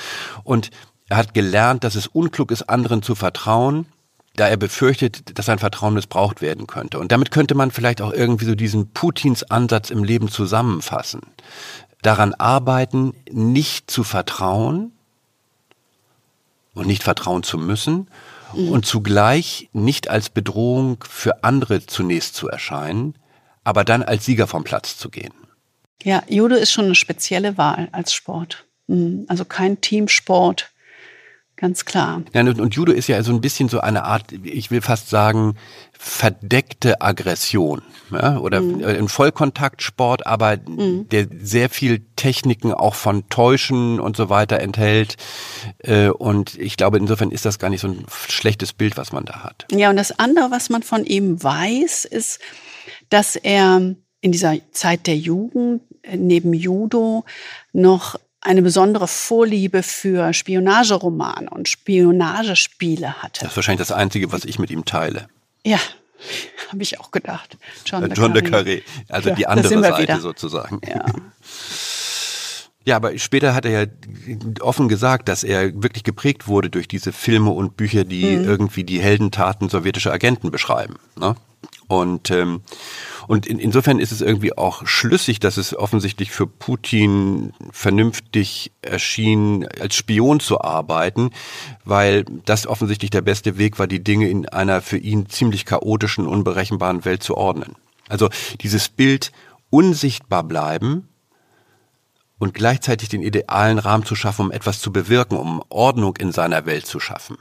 [0.45, 0.71] Und
[1.11, 3.85] er hat gelernt, dass es unklug ist, anderen zu vertrauen,
[4.35, 6.99] da er befürchtet, dass sein Vertrauen missbraucht werden könnte.
[6.99, 11.21] Und damit könnte man vielleicht auch irgendwie so diesen Putins Ansatz im Leben zusammenfassen.
[12.01, 14.93] Daran arbeiten, nicht zu vertrauen
[16.73, 18.09] und nicht vertrauen zu müssen
[18.55, 18.71] mhm.
[18.71, 23.15] und zugleich nicht als Bedrohung für andere zunächst zu erscheinen,
[23.65, 25.33] aber dann als Sieger vom Platz zu gehen.
[26.03, 28.65] Ja, Judo ist schon eine spezielle Wahl als Sport.
[28.87, 29.27] Mhm.
[29.29, 30.70] Also kein Teamsport,
[31.61, 32.23] ganz klar.
[32.33, 35.57] Ja, und Judo ist ja so ein bisschen so eine Art, ich will fast sagen,
[35.93, 37.83] verdeckte Aggression.
[38.11, 38.39] Ja?
[38.39, 38.83] Oder mhm.
[38.83, 41.09] ein Vollkontaktsport, aber mhm.
[41.11, 45.17] der sehr viel Techniken auch von Täuschen und so weiter enthält.
[45.79, 49.27] Äh, und ich glaube, insofern ist das gar nicht so ein schlechtes Bild, was man
[49.27, 49.67] da hat.
[49.71, 52.41] Ja, und das andere, was man von ihm weiß, ist,
[53.11, 57.25] dass er in dieser Zeit der Jugend äh, neben Judo
[57.73, 63.41] noch eine besondere Vorliebe für Spionageromane und Spionagespiele hatte.
[63.41, 65.29] Das ist wahrscheinlich das Einzige, was ich mit ihm teile.
[65.65, 65.79] Ja,
[66.71, 67.59] habe ich auch gedacht.
[67.85, 68.83] John, le, John le Carré.
[69.09, 70.21] Also ja, die andere Seite wieder.
[70.21, 70.81] sozusagen.
[70.87, 71.05] Ja.
[72.87, 73.87] Ja, aber später hat er ja
[74.63, 78.45] offen gesagt, dass er wirklich geprägt wurde durch diese Filme und Bücher, die mhm.
[78.45, 80.97] irgendwie die Heldentaten sowjetischer Agenten beschreiben.
[81.15, 81.37] Ne?
[81.89, 82.63] Und, ähm,
[83.31, 89.69] und in, insofern ist es irgendwie auch schlüssig, dass es offensichtlich für Putin vernünftig erschien,
[89.81, 91.31] als Spion zu arbeiten,
[91.85, 96.27] weil das offensichtlich der beste Weg war, die Dinge in einer für ihn ziemlich chaotischen,
[96.27, 97.77] unberechenbaren Welt zu ordnen.
[98.09, 98.31] Also
[98.63, 99.31] dieses Bild
[99.71, 101.09] unsichtbar bleiben
[102.41, 106.67] und gleichzeitig den idealen Rahmen zu schaffen, um etwas zu bewirken, um Ordnung in seiner
[106.67, 107.39] Welt zu schaffen.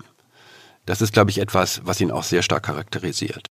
[0.86, 3.50] Das ist, glaube ich, etwas, was ihn auch sehr stark charakterisiert.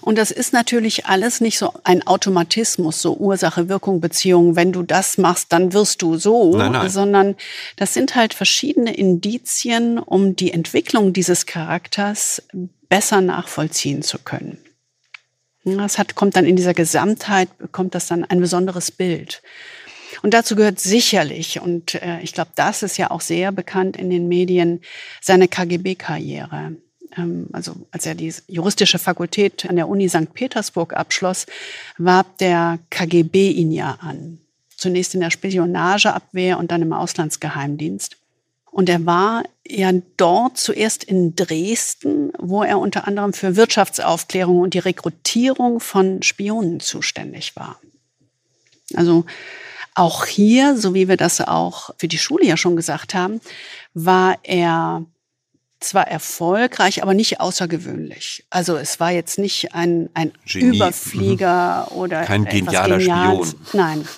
[0.00, 4.56] Und das ist natürlich alles nicht so ein Automatismus, so Ursache, Wirkung, Beziehung.
[4.56, 6.88] Wenn du das machst, dann wirst du so, nein, nein.
[6.88, 7.36] sondern
[7.76, 12.42] das sind halt verschiedene Indizien, um die Entwicklung dieses Charakters
[12.88, 14.58] besser nachvollziehen zu können.
[15.64, 19.42] Das hat, kommt dann in dieser Gesamtheit, bekommt das dann ein besonderes Bild.
[20.22, 24.10] Und dazu gehört sicherlich, und äh, ich glaube, das ist ja auch sehr bekannt in
[24.10, 24.80] den Medien,
[25.20, 26.76] seine KGB-Karriere.
[27.16, 30.32] Ähm, also als er die juristische Fakultät an der Uni St.
[30.34, 31.46] Petersburg abschloss,
[31.98, 34.38] warb der KGB ihn ja an.
[34.76, 38.16] Zunächst in der Spionageabwehr und dann im Auslandsgeheimdienst.
[38.70, 44.74] Und er war ja dort zuerst in Dresden, wo er unter anderem für Wirtschaftsaufklärung und
[44.74, 47.78] die Rekrutierung von Spionen zuständig war.
[48.94, 49.24] Also
[49.94, 53.40] auch hier, so wie wir das auch für die Schule ja schon gesagt haben,
[53.94, 55.04] war er
[55.84, 58.44] zwar erfolgreich, aber nicht außergewöhnlich.
[58.50, 61.96] Also es war jetzt nicht ein, ein Überflieger mhm.
[61.96, 63.50] oder kein genialer Geniales.
[63.50, 63.66] Spion.
[63.72, 64.08] Nein,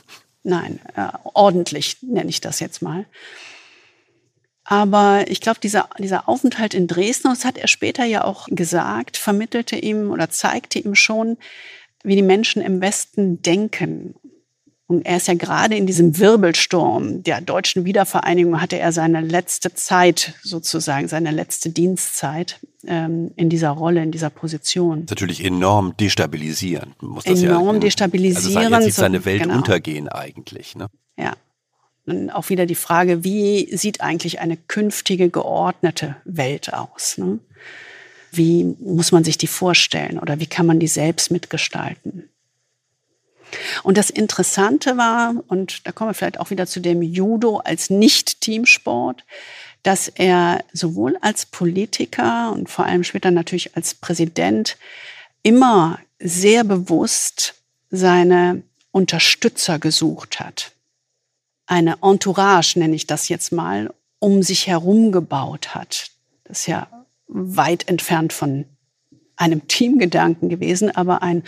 [0.43, 3.07] nein, äh, ordentlich nenne ich das jetzt mal.
[4.65, 9.17] Aber ich glaube, dieser, dieser Aufenthalt in Dresden, das hat er später ja auch gesagt,
[9.17, 11.37] vermittelte ihm oder zeigte ihm schon,
[12.03, 14.17] wie die Menschen im Westen denken
[14.89, 19.75] und er ist ja gerade in diesem Wirbelsturm der deutschen Wiedervereinigung, hatte er seine letzte
[19.75, 25.07] Zeit sozusagen, seine letzte Dienstzeit ähm, in dieser Rolle, in dieser Position.
[25.09, 27.03] Natürlich enorm destabilisierend.
[27.03, 28.73] Muss das enorm ja, destabilisierend.
[28.73, 29.57] Also jetzt sieht seine Welt genau.
[29.57, 30.77] untergehen eigentlich.
[30.77, 30.87] Ne?
[31.19, 31.33] Ja.
[32.07, 37.19] Und auch wieder die Frage, wie sieht eigentlich eine künftige geordnete Welt aus?
[37.19, 37.41] Ne?
[38.31, 42.29] Wie muss man sich die vorstellen oder wie kann man die selbst mitgestalten?
[43.83, 47.91] Und das Interessante war, und da kommen wir vielleicht auch wieder zu dem Judo als
[47.91, 49.25] Nicht-Teamsport,
[49.83, 54.77] dass er sowohl als Politiker und vor allem später natürlich als Präsident
[55.43, 57.55] immer sehr bewusst
[57.91, 60.73] seine Unterstützer gesucht hat.
[61.67, 66.11] Eine Entourage, nenne ich das jetzt mal, um sich herum gebaut hat.
[66.45, 66.89] Das ist ja
[67.29, 68.65] weit entfernt von
[69.37, 71.45] einem Teamgedanken gewesen, aber ein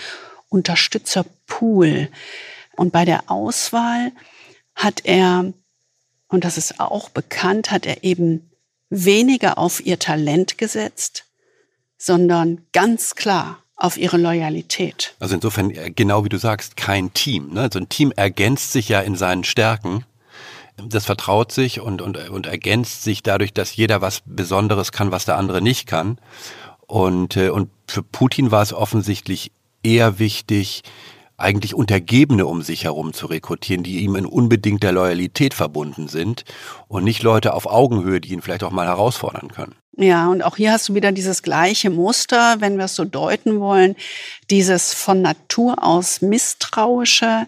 [0.48, 2.08] Unterstützerpool.
[2.76, 4.12] Und bei der Auswahl
[4.74, 5.52] hat er,
[6.28, 8.50] und das ist auch bekannt, hat er eben
[8.90, 11.24] weniger auf ihr Talent gesetzt,
[11.98, 15.14] sondern ganz klar auf ihre Loyalität.
[15.20, 17.54] Also insofern, äh, genau wie du sagst, kein Team.
[17.54, 17.62] Ne?
[17.62, 20.04] Also ein Team ergänzt sich ja in seinen Stärken.
[20.76, 25.24] Das vertraut sich und, und, und ergänzt sich dadurch, dass jeder was Besonderes kann, was
[25.24, 26.18] der andere nicht kann.
[26.86, 29.52] Und, äh, und für Putin war es offensichtlich
[29.88, 30.82] eher wichtig,
[31.36, 36.44] eigentlich Untergebene um sich herum zu rekrutieren, die ihm in unbedingter Loyalität verbunden sind
[36.88, 39.74] und nicht Leute auf Augenhöhe, die ihn vielleicht auch mal herausfordern können.
[39.96, 43.60] Ja, und auch hier hast du wieder dieses gleiche Muster, wenn wir es so deuten
[43.60, 43.96] wollen,
[44.50, 47.46] dieses von Natur aus misstrauische,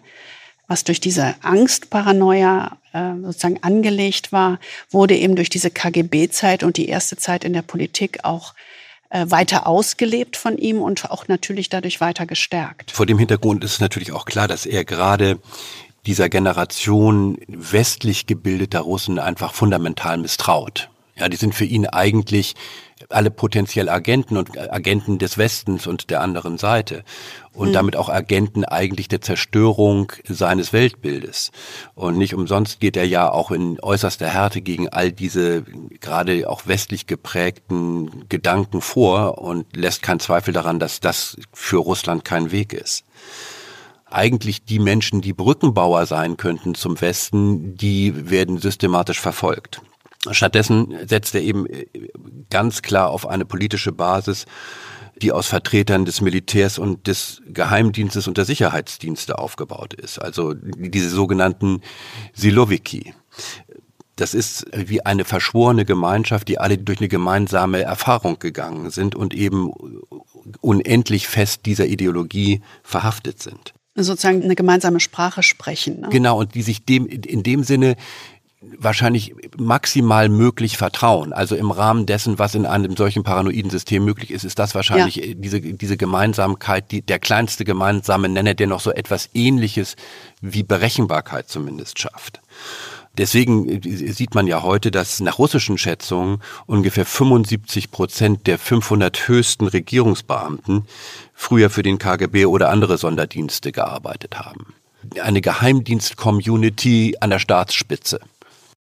[0.66, 4.58] was durch diese Angstparanoia äh, sozusagen angelegt war,
[4.90, 8.54] wurde eben durch diese KGB-Zeit und die erste Zeit in der Politik auch
[9.10, 12.92] weiter ausgelebt von ihm und auch natürlich dadurch weiter gestärkt.
[12.92, 15.40] Vor dem Hintergrund ist natürlich auch klar, dass er gerade
[16.06, 20.90] dieser Generation westlich gebildeter Russen einfach fundamental misstraut.
[21.16, 22.54] Ja, die sind für ihn eigentlich
[23.08, 27.04] alle potenziell Agenten und Agenten des Westens und der anderen Seite
[27.52, 27.72] und mhm.
[27.72, 31.50] damit auch Agenten eigentlich der Zerstörung seines Weltbildes.
[31.94, 35.62] Und nicht umsonst geht er ja auch in äußerster Härte gegen all diese
[36.00, 42.24] gerade auch westlich geprägten Gedanken vor und lässt keinen Zweifel daran, dass das für Russland
[42.24, 43.04] kein Weg ist
[44.12, 49.82] eigentlich die Menschen, die Brückenbauer sein könnten zum Westen, die werden systematisch verfolgt.
[50.30, 51.86] Stattdessen setzt er eben äh,
[52.50, 54.46] ganz klar auf eine politische Basis,
[55.20, 60.18] die aus Vertretern des Militärs und des Geheimdienstes und der Sicherheitsdienste aufgebaut ist.
[60.18, 61.82] Also diese sogenannten
[62.32, 63.14] Siloviki.
[64.16, 69.34] Das ist wie eine verschworene Gemeinschaft, die alle durch eine gemeinsame Erfahrung gegangen sind und
[69.34, 69.72] eben
[70.60, 76.00] unendlich fest dieser Ideologie verhaftet sind sozusagen eine gemeinsame Sprache sprechen.
[76.00, 76.08] Ne?
[76.10, 77.96] Genau, und die sich dem in dem Sinne
[78.60, 81.32] wahrscheinlich maximal möglich vertrauen.
[81.32, 85.16] Also im Rahmen dessen, was in einem solchen paranoiden System möglich ist, ist das wahrscheinlich
[85.16, 85.34] ja.
[85.34, 89.96] diese, diese Gemeinsamkeit, die, der kleinste gemeinsame Nenner, der noch so etwas ähnliches
[90.42, 92.40] wie Berechenbarkeit zumindest schafft.
[93.16, 99.26] Deswegen äh, sieht man ja heute, dass nach russischen Schätzungen ungefähr 75 Prozent der 500
[99.26, 100.84] höchsten Regierungsbeamten
[101.34, 104.74] früher für den KGB oder andere Sonderdienste gearbeitet haben.
[105.22, 108.20] Eine Geheimdienst-Community an der Staatsspitze.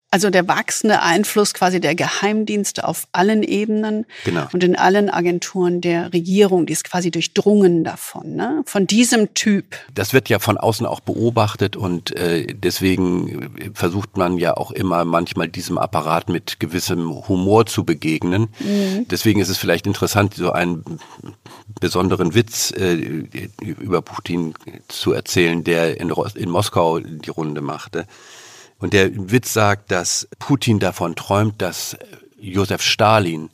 [0.09, 4.46] Also der wachsende Einfluss quasi der Geheimdienste auf allen Ebenen genau.
[4.52, 8.62] und in allen Agenturen der Regierung, die ist quasi durchdrungen davon, ne?
[8.66, 9.76] von diesem Typ.
[9.92, 15.04] Das wird ja von außen auch beobachtet und äh, deswegen versucht man ja auch immer
[15.04, 18.48] manchmal diesem Apparat mit gewissem Humor zu begegnen.
[18.61, 19.09] Mhm.
[19.09, 21.00] Deswegen ist es vielleicht interessant, so einen
[21.80, 22.94] besonderen Witz äh,
[23.61, 24.54] über Putin
[24.86, 28.07] zu erzählen, der in, in Moskau die Runde machte.
[28.79, 31.97] Und der Witz sagt, dass Putin davon träumt, dass
[32.39, 33.51] Josef Stalin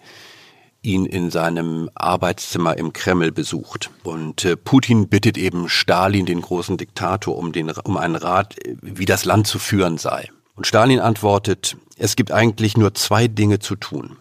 [0.82, 3.90] ihn in seinem Arbeitszimmer im Kreml besucht.
[4.02, 9.04] Und äh, Putin bittet eben Stalin, den großen Diktator, um, den, um einen Rat, wie
[9.04, 10.28] das Land zu führen sei.
[10.54, 14.16] Und Stalin antwortet, es gibt eigentlich nur zwei Dinge zu tun.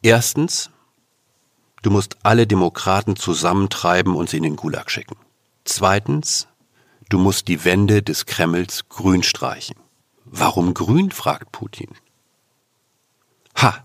[0.00, 0.70] Erstens,
[1.82, 5.16] du musst alle Demokraten zusammentreiben und sie in den Gulag schicken.
[5.64, 6.46] Zweitens,
[7.08, 9.76] du musst die Wände des Kremls grün streichen.
[10.32, 11.10] Warum grün?
[11.10, 11.88] fragt Putin.
[13.56, 13.84] Ha!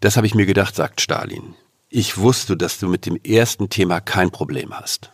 [0.00, 1.54] Das habe ich mir gedacht, sagt Stalin.
[1.88, 5.10] Ich wusste, dass du mit dem ersten Thema kein Problem hast.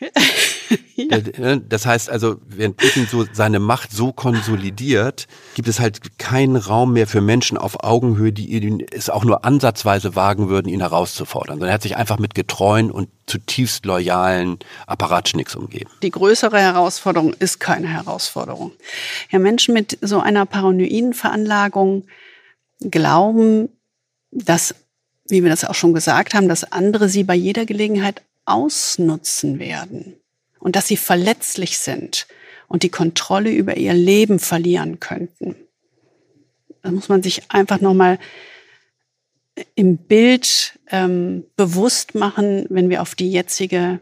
[0.96, 1.16] ja.
[1.16, 6.56] Äh, das heißt also, wenn Putin so seine Macht so konsolidiert, gibt es halt keinen
[6.56, 10.80] Raum mehr für Menschen auf Augenhöhe, die ihn es auch nur ansatzweise wagen würden, ihn
[10.80, 11.56] herauszufordern.
[11.56, 15.90] Sondern er hat sich einfach mit getreuen und zutiefst loyalen Apparatschnicks umgeben.
[16.02, 18.72] Die größere Herausforderung ist keine Herausforderung.
[19.30, 22.04] Ja, Menschen mit so einer paranoiden Veranlagung
[22.80, 23.68] glauben,
[24.30, 24.74] dass,
[25.28, 30.16] wie wir das auch schon gesagt haben, dass andere sie bei jeder Gelegenheit ausnutzen werden
[30.62, 32.26] und dass sie verletzlich sind
[32.68, 35.56] und die Kontrolle über ihr Leben verlieren könnten.
[36.82, 38.18] Da muss man sich einfach nochmal
[39.74, 43.98] im Bild ähm, bewusst machen, wenn wir auf die jetzige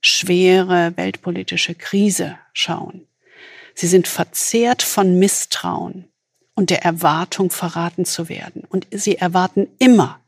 [0.00, 3.06] schwere weltpolitische Krise schauen.
[3.74, 6.08] Sie sind verzehrt von Misstrauen
[6.54, 8.62] und der Erwartung, verraten zu werden.
[8.68, 10.20] Und sie erwarten immer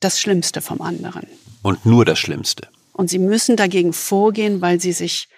[0.00, 1.26] das Schlimmste vom anderen.
[1.62, 2.68] Und nur das Schlimmste.
[2.96, 5.28] Und sie müssen dagegen vorgehen, weil sie sich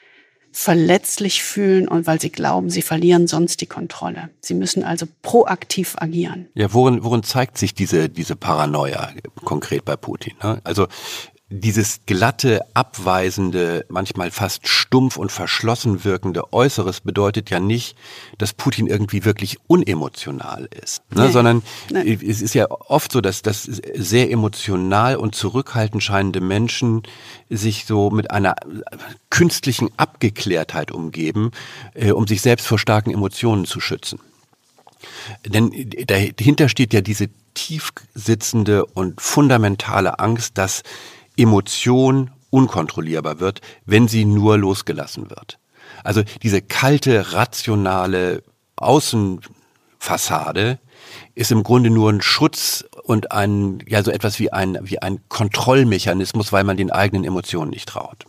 [0.52, 4.30] verletzlich fühlen und weil sie glauben, sie verlieren sonst die Kontrolle.
[4.40, 6.48] Sie müssen also proaktiv agieren.
[6.54, 9.10] Ja, worin, worin zeigt sich diese, diese Paranoia
[9.44, 10.34] konkret bei Putin?
[10.42, 10.60] Ne?
[10.62, 10.86] Also
[11.50, 17.96] dieses glatte, abweisende, manchmal fast stumpf und verschlossen wirkende Äußeres bedeutet ja nicht,
[18.36, 21.26] dass Putin irgendwie wirklich unemotional ist, ne?
[21.26, 21.32] Nee.
[21.32, 22.18] sondern nee.
[22.22, 27.02] es ist ja oft so, dass, dass sehr emotional und zurückhaltend scheinende Menschen
[27.48, 28.54] sich so mit einer
[29.30, 31.52] künstlichen Abgeklärtheit umgeben,
[31.94, 34.20] äh, um sich selbst vor starken Emotionen zu schützen.
[35.46, 35.72] Denn
[36.06, 40.82] dahinter steht ja diese tief sitzende und fundamentale Angst, dass
[41.38, 45.58] Emotion unkontrollierbar wird, wenn sie nur losgelassen wird.
[46.04, 48.42] Also diese kalte, rationale
[48.76, 50.78] Außenfassade
[51.34, 55.20] ist im Grunde nur ein Schutz und ein, ja, so etwas wie ein, wie ein
[55.28, 58.24] Kontrollmechanismus, weil man den eigenen Emotionen nicht traut.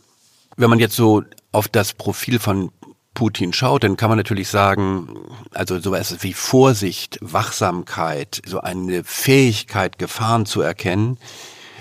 [0.56, 2.72] Wenn man jetzt so auf das Profil von
[3.14, 5.10] Putin schaut, dann kann man natürlich sagen,
[5.54, 11.18] also sowas wie Vorsicht, Wachsamkeit, so eine Fähigkeit, Gefahren zu erkennen,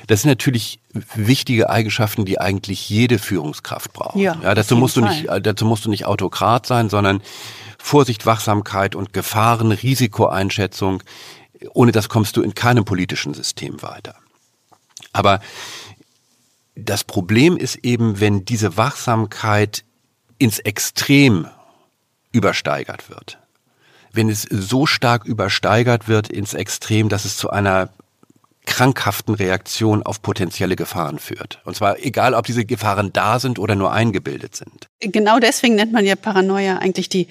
[0.08, 0.80] das sind natürlich
[1.14, 4.16] wichtige Eigenschaften, die eigentlich jede Führungskraft braucht.
[4.16, 7.22] Ja, ja dazu musst du nicht, dazu musst du nicht Autokrat sein, sondern
[7.78, 11.02] Vorsicht, Wachsamkeit und Gefahren, Risikoeinschätzung.
[11.72, 14.16] Ohne das kommst du in keinem politischen System weiter.
[15.12, 15.40] Aber
[16.74, 19.84] das Problem ist eben, wenn diese Wachsamkeit
[20.38, 21.48] ins Extrem
[22.32, 23.38] übersteigert wird.
[24.12, 27.90] Wenn es so stark übersteigert wird ins Extrem, dass es zu einer
[28.68, 31.60] krankhaften Reaktion auf potenzielle Gefahren führt.
[31.64, 34.88] Und zwar egal, ob diese Gefahren da sind oder nur eingebildet sind.
[35.00, 37.26] Genau deswegen nennt man ja Paranoia eigentlich die,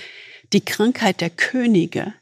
[0.52, 2.14] die Krankheit der Könige,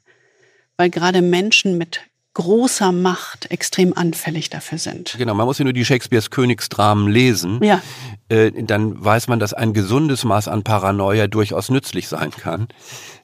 [0.78, 2.02] weil gerade Menschen mit
[2.36, 5.16] großer Macht extrem anfällig dafür sind.
[5.18, 7.64] Genau, man muss ja nur die Shakespeares Königsdramen lesen.
[7.64, 7.82] Ja.
[8.28, 12.68] Äh, dann weiß man, dass ein gesundes Maß an Paranoia durchaus nützlich sein kann.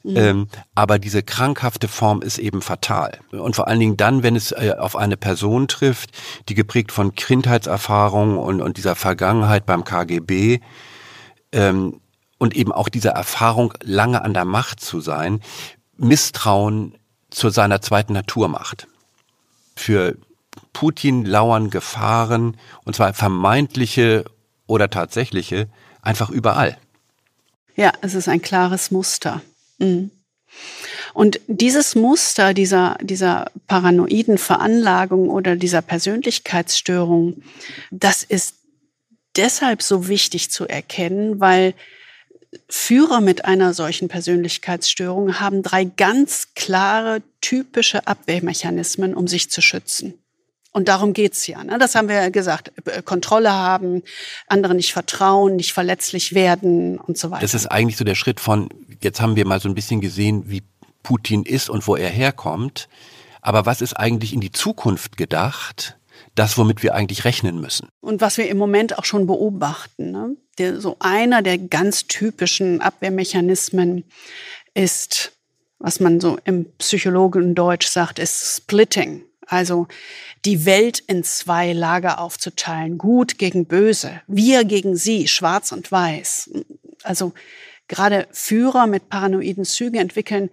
[0.04, 0.18] Mhm.
[0.18, 3.20] Ähm, aber diese krankhafte Form ist eben fatal.
[3.32, 6.12] Und vor allen Dingen dann, wenn es äh, auf eine Person trifft,
[6.48, 10.62] die geprägt von Kindheitserfahrung und, und dieser Vergangenheit beim KGB
[11.52, 12.00] ähm,
[12.38, 15.42] und eben auch dieser Erfahrung, lange an der Macht zu sein,
[15.98, 16.96] Misstrauen
[17.30, 18.88] zu seiner zweiten Natur macht
[19.76, 20.18] für
[20.74, 24.26] Putin lauern Gefahren, und zwar vermeintliche
[24.68, 25.68] oder tatsächliche,
[26.02, 26.78] einfach überall.
[27.76, 29.42] Ja, es ist ein klares Muster.
[29.80, 30.12] Mhm.
[31.14, 37.42] Und dieses Muster dieser, dieser paranoiden Veranlagung oder dieser Persönlichkeitsstörung,
[37.90, 38.56] das ist
[39.36, 41.74] deshalb so wichtig zu erkennen, weil
[42.68, 50.16] Führer mit einer solchen Persönlichkeitsstörung haben drei ganz klare, typische Abwehrmechanismen, um sich zu schützen.
[50.74, 51.64] Und darum geht's ja.
[51.64, 51.78] Ne?
[51.80, 52.72] Das haben wir ja gesagt.
[52.86, 54.04] Äh, Kontrolle haben,
[54.48, 57.42] andere nicht vertrauen, nicht verletzlich werden und so weiter.
[57.42, 58.70] Das ist eigentlich so der Schritt von,
[59.02, 60.64] jetzt haben wir mal so ein bisschen gesehen, wie
[61.04, 62.88] Putin ist und wo er herkommt.
[63.42, 65.98] Aber was ist eigentlich in die Zukunft gedacht?
[66.36, 67.90] Das, womit wir eigentlich rechnen müssen.
[68.00, 70.12] Und was wir im Moment auch schon beobachten.
[70.12, 70.38] Ne?
[70.68, 74.04] So einer der ganz typischen Abwehrmechanismen
[74.74, 75.34] ist,
[75.80, 79.24] was man so im Psychologen Deutsch sagt, ist Splitting.
[79.48, 79.88] Also
[80.46, 86.52] die Welt in zwei Lager aufzuteilen, gut gegen böse, wir gegen sie, schwarz und weiß.
[87.04, 87.34] Also
[87.88, 90.50] gerade Führer mit paranoiden Zügen entwickeln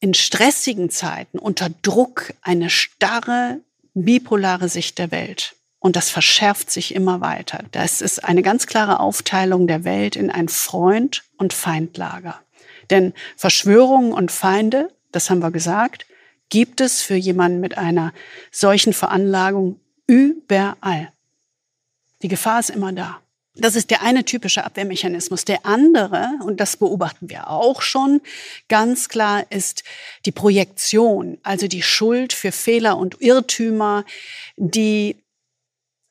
[0.00, 3.60] in stressigen Zeiten unter Druck eine starre
[3.94, 5.56] bipolare Sicht der Welt.
[5.84, 7.62] Und das verschärft sich immer weiter.
[7.72, 12.40] Das ist eine ganz klare Aufteilung der Welt in ein Freund- und Feindlager.
[12.88, 16.06] Denn Verschwörungen und Feinde, das haben wir gesagt,
[16.48, 18.14] gibt es für jemanden mit einer
[18.50, 21.12] solchen Veranlagung überall.
[22.22, 23.20] Die Gefahr ist immer da.
[23.54, 25.44] Das ist der eine typische Abwehrmechanismus.
[25.44, 28.22] Der andere, und das beobachten wir auch schon,
[28.70, 29.84] ganz klar ist
[30.24, 34.06] die Projektion, also die Schuld für Fehler und Irrtümer,
[34.56, 35.16] die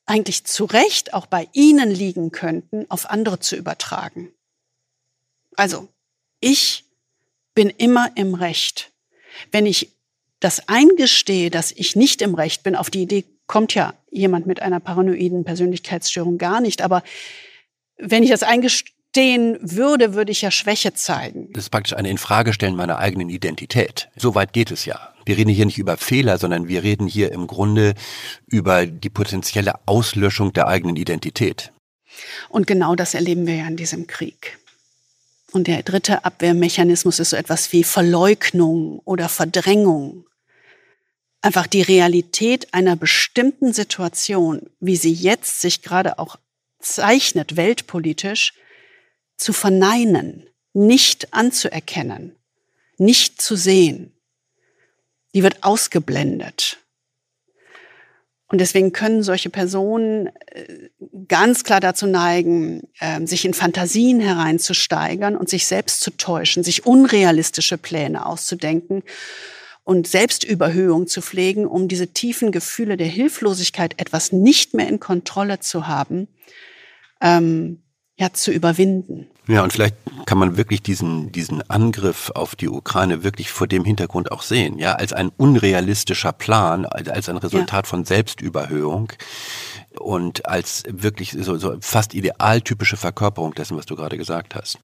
[0.06, 4.32] eigentlich zu Recht auch bei Ihnen liegen könnten, auf andere zu übertragen.
[5.56, 5.88] Also,
[6.40, 6.84] ich
[7.54, 8.92] bin immer im Recht.
[9.50, 9.92] Wenn ich
[10.40, 14.60] das eingestehe, dass ich nicht im Recht bin, auf die Idee kommt ja jemand mit
[14.60, 17.02] einer paranoiden Persönlichkeitsstörung gar nicht, aber
[17.96, 18.42] wenn ich das
[19.16, 21.52] eingestehen würde, würde ich ja Schwäche zeigen.
[21.52, 24.08] Das ist praktisch eine Infragestellen meiner eigenen Identität.
[24.16, 25.12] So weit geht es ja.
[25.24, 27.94] Wir reden hier nicht über Fehler, sondern wir reden hier im Grunde
[28.46, 31.72] über die potenzielle Auslöschung der eigenen Identität.
[32.48, 34.58] Und genau das erleben wir ja in diesem Krieg.
[35.52, 40.26] Und der dritte Abwehrmechanismus ist so etwas wie Verleugnung oder Verdrängung.
[41.40, 46.36] Einfach die Realität einer bestimmten Situation, wie sie jetzt sich gerade auch
[46.80, 48.52] zeichnet, weltpolitisch,
[49.36, 52.36] zu verneinen, nicht anzuerkennen,
[52.98, 54.14] nicht zu sehen
[55.34, 56.78] die wird ausgeblendet.
[58.46, 60.88] Und deswegen können solche Personen äh,
[61.26, 66.86] ganz klar dazu neigen, ähm, sich in Fantasien hereinzusteigern und sich selbst zu täuschen, sich
[66.86, 69.02] unrealistische Pläne auszudenken
[69.82, 75.58] und Selbstüberhöhung zu pflegen, um diese tiefen Gefühle der Hilflosigkeit, etwas nicht mehr in Kontrolle
[75.58, 76.28] zu haben,
[77.20, 77.82] ähm,
[78.16, 79.26] ja, zu überwinden.
[79.46, 83.84] Ja, und vielleicht kann man wirklich diesen, diesen Angriff auf die Ukraine wirklich vor dem
[83.84, 87.90] Hintergrund auch sehen, ja, als ein unrealistischer Plan, als ein Resultat ja.
[87.90, 89.12] von Selbstüberhöhung.
[89.98, 94.78] und als wirklich so, so fast idealtypische Verkörperung dessen, was du gerade gesagt hast.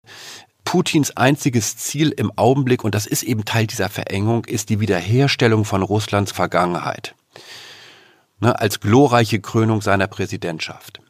[0.65, 5.65] Putins einziges Ziel im Augenblick, und das ist eben Teil dieser Verengung, ist die Wiederherstellung
[5.65, 7.15] von Russlands Vergangenheit.
[8.41, 11.01] Ne, als glorreiche Krönung seiner Präsidentschaft.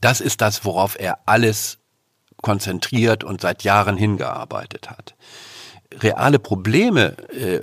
[0.00, 1.78] Das ist das, worauf er alles
[2.42, 5.16] konzentriert und seit Jahren hingearbeitet hat.
[6.00, 7.60] Reale Probleme äh,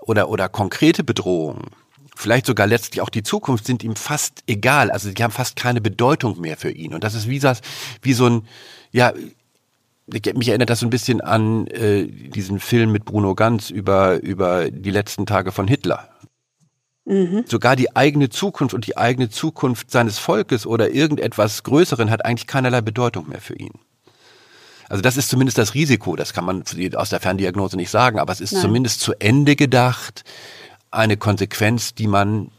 [0.00, 1.70] oder, oder konkrete Bedrohungen,
[2.16, 4.90] vielleicht sogar letztlich auch die Zukunft, sind ihm fast egal.
[4.90, 6.92] Also die haben fast keine Bedeutung mehr für ihn.
[6.92, 7.60] Und das ist wie, das,
[8.02, 8.48] wie so ein,
[8.92, 9.12] ja,
[10.06, 14.70] mich erinnert das so ein bisschen an äh, diesen Film mit Bruno Ganz über, über
[14.70, 16.09] die letzten Tage von Hitler.
[17.04, 17.44] Mhm.
[17.46, 22.46] Sogar die eigene Zukunft und die eigene Zukunft seines Volkes oder irgendetwas Größeren hat eigentlich
[22.46, 23.72] keinerlei Bedeutung mehr für ihn.
[24.88, 26.64] Also das ist zumindest das Risiko, das kann man
[26.96, 28.62] aus der Ferndiagnose nicht sagen, aber es ist Nein.
[28.62, 30.24] zumindest zu Ende gedacht
[30.90, 32.50] eine Konsequenz, die man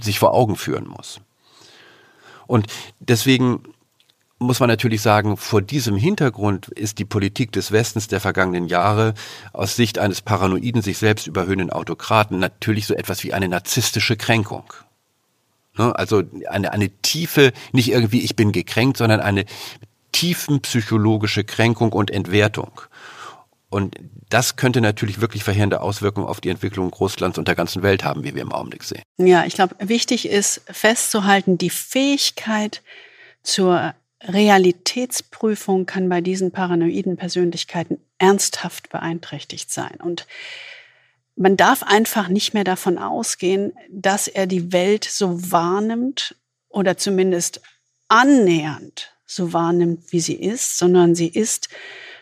[0.00, 1.20] sich vor Augen führen muss.
[2.46, 2.66] Und
[3.00, 3.62] deswegen
[4.42, 9.14] muss man natürlich sagen, vor diesem Hintergrund ist die Politik des Westens der vergangenen Jahre
[9.52, 14.64] aus Sicht eines paranoiden, sich selbst überhöhenden Autokraten natürlich so etwas wie eine narzisstische Kränkung.
[15.78, 19.46] Ne, also eine, eine tiefe, nicht irgendwie ich bin gekränkt, sondern eine
[20.12, 22.82] tiefenpsychologische Kränkung und Entwertung.
[23.70, 23.96] Und
[24.28, 28.22] das könnte natürlich wirklich verheerende Auswirkungen auf die Entwicklung Russlands und der ganzen Welt haben,
[28.22, 29.02] wie wir im Augenblick sehen.
[29.16, 32.82] Ja, ich glaube, wichtig ist festzuhalten, die Fähigkeit
[33.42, 33.94] zur
[34.28, 39.96] Realitätsprüfung kann bei diesen paranoiden Persönlichkeiten ernsthaft beeinträchtigt sein.
[40.02, 40.26] Und
[41.34, 46.36] man darf einfach nicht mehr davon ausgehen, dass er die Welt so wahrnimmt
[46.68, 47.60] oder zumindest
[48.08, 51.68] annähernd so wahrnimmt, wie sie ist, sondern sie ist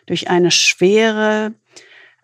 [0.07, 1.53] durch eine schwere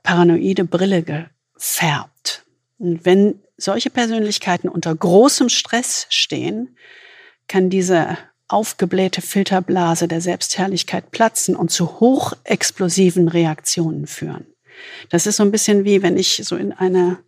[0.02, 2.44] paranoide Brille gefärbt.
[2.78, 6.76] Und wenn solche Persönlichkeiten unter großem Stress stehen,
[7.48, 8.16] kann diese
[8.48, 14.46] aufgeblähte Filterblase der Selbstherrlichkeit platzen und zu hochexplosiven Reaktionen führen.
[15.10, 17.18] Das ist so ein bisschen wie wenn ich so in eine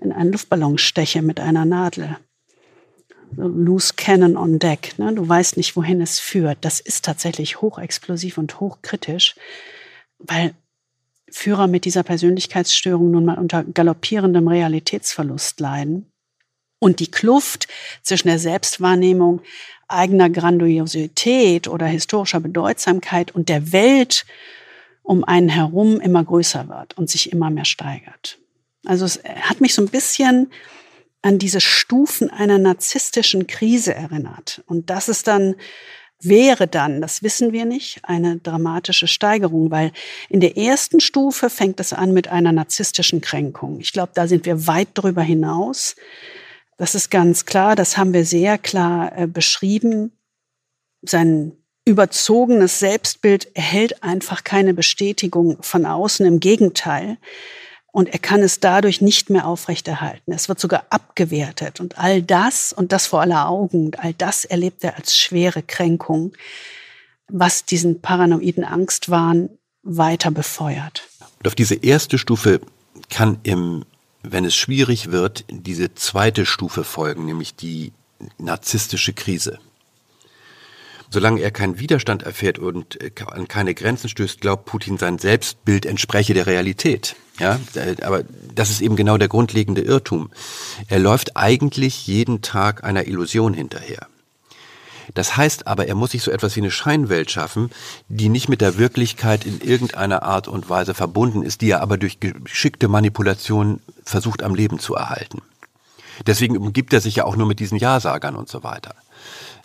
[0.00, 2.16] in einen Luftballon steche mit einer Nadel.
[3.36, 4.98] Loose Cannon on Deck.
[4.98, 5.12] Ne?
[5.14, 6.58] Du weißt nicht, wohin es führt.
[6.62, 9.34] Das ist tatsächlich hochexplosiv und hochkritisch,
[10.18, 10.54] weil
[11.30, 16.10] Führer mit dieser Persönlichkeitsstörung nun mal unter galoppierendem Realitätsverlust leiden.
[16.78, 17.68] Und die Kluft
[18.02, 19.42] zwischen der Selbstwahrnehmung
[19.88, 24.26] eigener Grandiosität oder historischer Bedeutsamkeit und der Welt
[25.02, 28.38] um einen herum immer größer wird und sich immer mehr steigert.
[28.84, 30.50] Also es hat mich so ein bisschen
[31.22, 34.62] an diese Stufen einer narzisstischen Krise erinnert.
[34.66, 35.56] Und das ist dann,
[36.20, 39.92] wäre dann, das wissen wir nicht, eine dramatische Steigerung, weil
[40.28, 43.80] in der ersten Stufe fängt es an mit einer narzisstischen Kränkung.
[43.80, 45.96] Ich glaube, da sind wir weit darüber hinaus.
[46.78, 50.12] Das ist ganz klar, das haben wir sehr klar äh, beschrieben.
[51.02, 51.52] Sein
[51.84, 57.18] überzogenes Selbstbild erhält einfach keine Bestätigung von außen, im Gegenteil.
[57.90, 60.32] Und er kann es dadurch nicht mehr aufrechterhalten.
[60.32, 61.80] Es wird sogar abgewertet.
[61.80, 66.32] Und all das, und das vor aller Augen, all das erlebt er als schwere Kränkung,
[67.28, 69.48] was diesen paranoiden Angstwahn
[69.82, 71.08] weiter befeuert.
[71.38, 72.60] Und auf diese erste Stufe
[73.10, 73.84] kann im
[74.30, 77.92] wenn es schwierig wird, diese zweite Stufe folgen, nämlich die
[78.38, 79.58] narzisstische Krise.
[81.10, 85.86] Solange er keinen Widerstand erfährt und äh, an keine Grenzen stößt, glaubt Putin, sein Selbstbild
[85.86, 87.16] entspreche der Realität.
[87.38, 87.58] Ja,
[88.02, 88.24] aber
[88.54, 90.30] das ist eben genau der grundlegende Irrtum.
[90.88, 94.08] Er läuft eigentlich jeden Tag einer Illusion hinterher.
[95.14, 97.70] Das heißt aber, er muss sich so etwas wie eine Scheinwelt schaffen,
[98.08, 101.96] die nicht mit der Wirklichkeit in irgendeiner Art und Weise verbunden ist, die er aber
[101.96, 105.42] durch geschickte Manipulation versucht am Leben zu erhalten.
[106.26, 108.94] Deswegen umgibt er sich ja auch nur mit diesen Ja-Sagern und so weiter.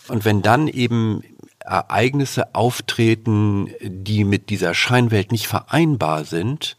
[0.08, 1.22] Und wenn dann eben
[1.60, 6.76] Ereignisse auftreten, die mit dieser Scheinwelt nicht vereinbar sind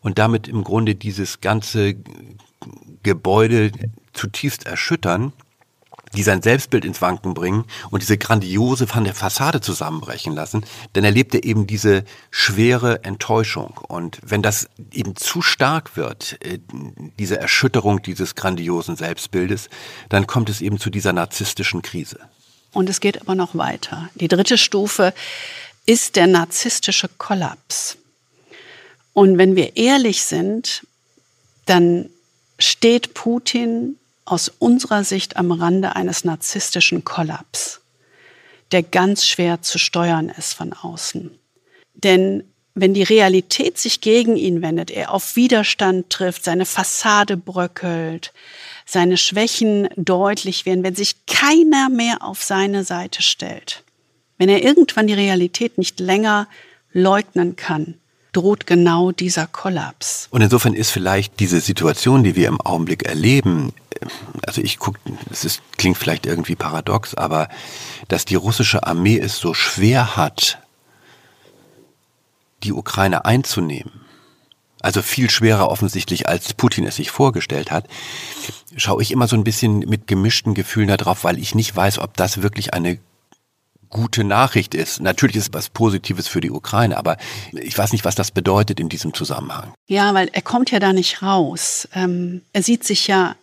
[0.00, 1.96] und damit im Grunde dieses ganze
[3.02, 3.72] Gebäude
[4.12, 5.32] zutiefst erschüttern,
[6.14, 11.04] die sein Selbstbild ins Wanken bringen und diese grandiose von der Fassade zusammenbrechen lassen, dann
[11.04, 13.78] erlebt er eben diese schwere Enttäuschung.
[13.88, 16.58] Und wenn das eben zu stark wird, äh,
[17.18, 19.68] diese Erschütterung dieses grandiosen Selbstbildes,
[20.08, 22.18] dann kommt es eben zu dieser narzisstischen Krise.
[22.72, 24.08] Und es geht aber noch weiter.
[24.14, 25.12] Die dritte Stufe
[25.86, 27.96] ist der narzisstische Kollaps.
[29.12, 30.86] Und wenn wir ehrlich sind,
[31.66, 32.10] dann
[32.58, 33.96] steht Putin
[34.30, 37.80] aus unserer Sicht am Rande eines narzisstischen Kollaps,
[38.70, 41.30] der ganz schwer zu steuern ist von außen.
[41.94, 48.32] Denn wenn die Realität sich gegen ihn wendet, er auf Widerstand trifft, seine Fassade bröckelt,
[48.86, 53.82] seine Schwächen deutlich werden, wenn sich keiner mehr auf seine Seite stellt,
[54.38, 56.46] wenn er irgendwann die Realität nicht länger
[56.92, 57.98] leugnen kann,
[58.32, 60.28] droht genau dieser Kollaps.
[60.30, 63.72] Und insofern ist vielleicht diese Situation, die wir im Augenblick erleben,
[64.46, 64.98] also ich gucke,
[65.30, 67.48] es ist, klingt vielleicht irgendwie paradox, aber
[68.08, 70.58] dass die russische Armee es so schwer hat,
[72.62, 73.92] die Ukraine einzunehmen,
[74.80, 77.86] also viel schwerer offensichtlich, als Putin es sich vorgestellt hat,
[78.76, 82.16] schaue ich immer so ein bisschen mit gemischten Gefühlen darauf, weil ich nicht weiß, ob
[82.16, 82.98] das wirklich eine
[83.90, 85.00] gute Nachricht ist.
[85.00, 87.16] Natürlich ist es was Positives für die Ukraine, aber
[87.52, 89.74] ich weiß nicht, was das bedeutet in diesem Zusammenhang.
[89.88, 91.88] Ja, weil er kommt ja da nicht raus.
[91.94, 93.34] Ähm, er sieht sich ja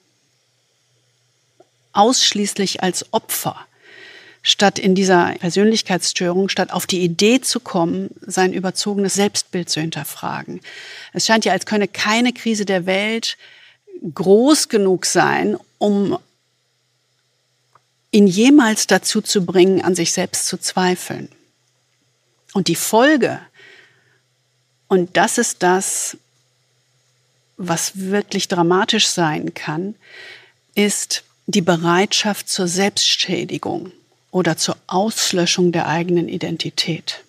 [1.93, 3.57] ausschließlich als Opfer,
[4.41, 10.61] statt in dieser Persönlichkeitsstörung, statt auf die Idee zu kommen, sein überzogenes Selbstbild zu hinterfragen.
[11.11, 13.37] Es scheint ja, als könne keine Krise der Welt
[14.13, 16.17] groß genug sein, um
[18.17, 21.29] ihn jemals dazu zu bringen, an sich selbst zu zweifeln.
[22.53, 23.39] Und die Folge,
[24.87, 26.17] und das ist das,
[27.57, 29.93] was wirklich dramatisch sein kann,
[30.73, 33.91] ist die Bereitschaft zur Selbstschädigung
[34.31, 37.23] oder zur Auslöschung der eigenen Identität.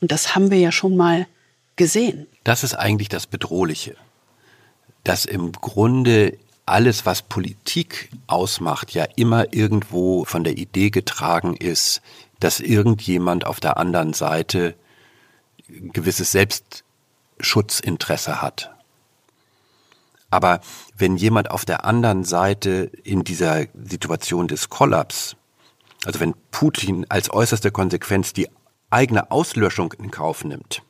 [0.00, 1.28] Und das haben wir ja schon mal
[1.76, 2.26] gesehen.
[2.42, 3.94] Das ist eigentlich das Bedrohliche,
[5.04, 6.36] dass im Grunde
[6.66, 12.02] alles, was Politik ausmacht, ja immer irgendwo von der Idee getragen ist,
[12.40, 14.74] dass irgendjemand auf der anderen Seite
[15.68, 18.72] ein gewisses Selbstschutzinteresse hat.
[20.28, 20.60] Aber
[20.96, 25.36] wenn jemand auf der anderen Seite in dieser Situation des Kollaps,
[26.04, 28.48] also wenn Putin als äußerste Konsequenz die
[28.90, 30.82] eigene Auslöschung in Kauf nimmt,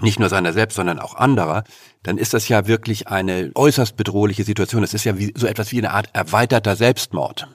[0.00, 1.64] nicht nur seiner selbst, sondern auch anderer,
[2.02, 4.82] dann ist das ja wirklich eine äußerst bedrohliche Situation.
[4.82, 7.48] Es ist ja wie, so etwas wie eine Art erweiterter Selbstmord,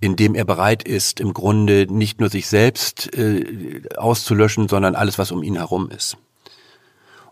[0.00, 5.18] in dem er bereit ist, im Grunde nicht nur sich selbst äh, auszulöschen, sondern alles,
[5.18, 6.16] was um ihn herum ist.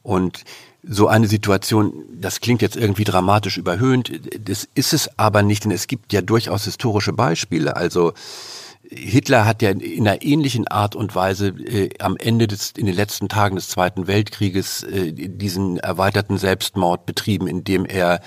[0.02, 0.44] Und
[0.82, 4.10] so eine Situation, das klingt jetzt irgendwie dramatisch überhöhnt,
[4.40, 7.76] das ist es aber nicht, denn es gibt ja durchaus historische Beispiele.
[7.76, 8.12] Also
[8.94, 12.94] Hitler hat ja in einer ähnlichen Art und Weise äh, am Ende des, in den
[12.94, 18.20] letzten Tagen des Zweiten Weltkrieges äh, diesen erweiterten Selbstmord betrieben, indem er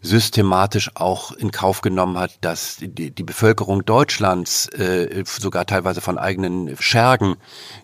[0.00, 6.18] systematisch auch in Kauf genommen hat, dass die, die Bevölkerung Deutschlands äh, sogar teilweise von
[6.18, 7.36] eigenen Schergen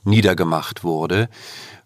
[0.05, 1.29] niedergemacht wurde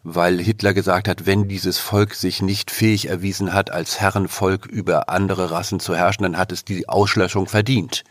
[0.03, 5.09] weil Hitler gesagt hat, wenn dieses Volk sich nicht fähig erwiesen hat, als Herrenvolk über
[5.09, 8.05] andere Rassen zu herrschen, dann hat es die Auslöschung verdient.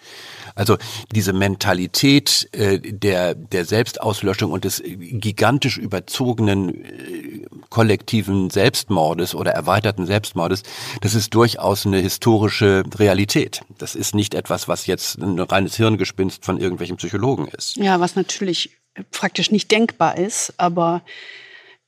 [0.55, 0.77] Also
[1.13, 10.05] diese Mentalität äh, der, der Selbstauslöschung und des gigantisch überzogenen äh, kollektiven Selbstmordes oder erweiterten
[10.05, 10.63] Selbstmordes,
[11.01, 13.61] das ist durchaus eine historische Realität.
[13.77, 17.77] Das ist nicht etwas, was jetzt ein reines Hirngespinst von irgendwelchen Psychologen ist.
[17.77, 18.71] Ja, was natürlich
[19.11, 21.03] praktisch nicht denkbar ist, aber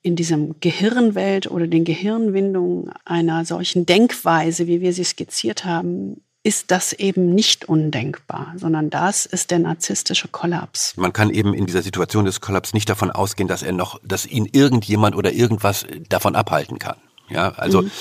[0.04, 6.72] in diesem Gehirnwelt oder den Gehirnwindungen einer solchen Denkweise, wie wir sie skizziert haben, ist
[6.72, 10.97] das eben nicht undenkbar, sondern das ist der narzisstische Kollaps.
[10.97, 14.26] Man kann eben in dieser Situation des Kollaps nicht davon ausgehen, dass er noch, dass
[14.26, 16.97] ihn irgendjemand oder irgendwas davon abhalten kann.
[17.30, 17.91] Ja, also mhm.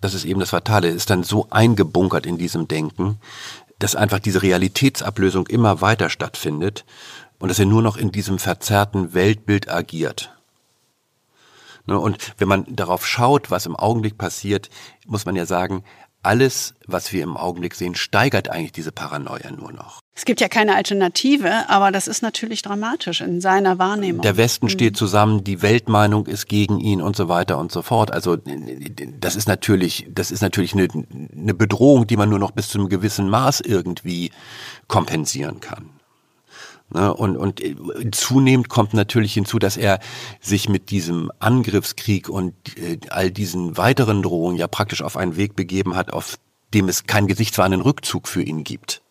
[0.00, 3.18] das ist eben das Fatale, er ist dann so eingebunkert in diesem Denken,
[3.78, 6.84] dass einfach diese Realitätsablösung immer weiter stattfindet
[7.38, 10.32] und dass er nur noch in diesem verzerrten Weltbild agiert.
[11.86, 14.70] Ne, und wenn man darauf schaut, was im Augenblick passiert,
[15.06, 15.84] muss man ja sagen,
[16.22, 20.00] alles, was wir im Augenblick sehen, steigert eigentlich diese Paranoia nur noch.
[20.14, 24.22] Es gibt ja keine Alternative, aber das ist natürlich dramatisch in seiner Wahrnehmung.
[24.22, 24.70] Der Westen mhm.
[24.70, 28.12] steht zusammen, die Weltmeinung ist gegen ihn und so weiter und so fort.
[28.12, 30.86] Also das ist natürlich, das ist natürlich eine,
[31.36, 34.30] eine Bedrohung, die man nur noch bis zu einem gewissen Maß irgendwie
[34.86, 35.90] kompensieren kann.
[36.94, 37.12] Ne?
[37.12, 37.74] Und, und äh,
[38.10, 39.98] zunehmend kommt natürlich hinzu, dass er
[40.40, 45.56] sich mit diesem Angriffskrieg und äh, all diesen weiteren Drohungen ja praktisch auf einen Weg
[45.56, 46.38] begeben hat, auf
[46.74, 49.02] dem es keinen gesichtswahrenden Rückzug für ihn gibt.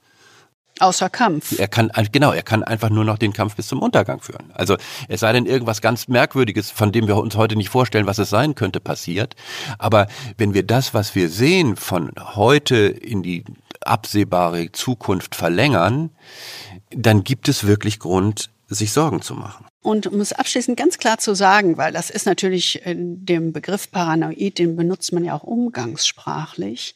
[0.79, 1.59] Außer Kampf.
[1.59, 4.51] Er kann, genau, er kann einfach nur noch den Kampf bis zum Untergang führen.
[4.55, 4.77] Also
[5.07, 8.32] es sei denn irgendwas ganz Merkwürdiges, von dem wir uns heute nicht vorstellen, was es
[8.32, 9.36] sein könnte, passiert.
[9.77, 10.07] Aber
[10.38, 13.43] wenn wir das, was wir sehen, von heute in die
[13.82, 16.09] absehbare Zukunft verlängern,
[16.96, 19.66] dann gibt es wirklich Grund, sich Sorgen zu machen.
[19.84, 23.92] Und um es abschließend ganz klar zu sagen, weil das ist natürlich äh, dem Begriff
[23.92, 26.96] Paranoid, den benutzt man ja auch umgangssprachlich.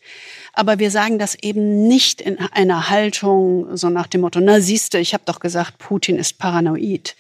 [0.54, 5.00] Aber wir sagen das eben nicht in einer Haltung so nach dem Motto, na siehste,
[5.00, 7.16] ich habe doch gesagt, Putin ist paranoid.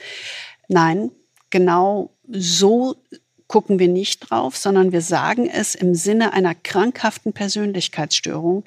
[0.68, 1.12] Nein,
[1.50, 2.96] genau so
[3.48, 8.66] gucken wir nicht drauf, sondern wir sagen es im Sinne einer krankhaften Persönlichkeitsstörung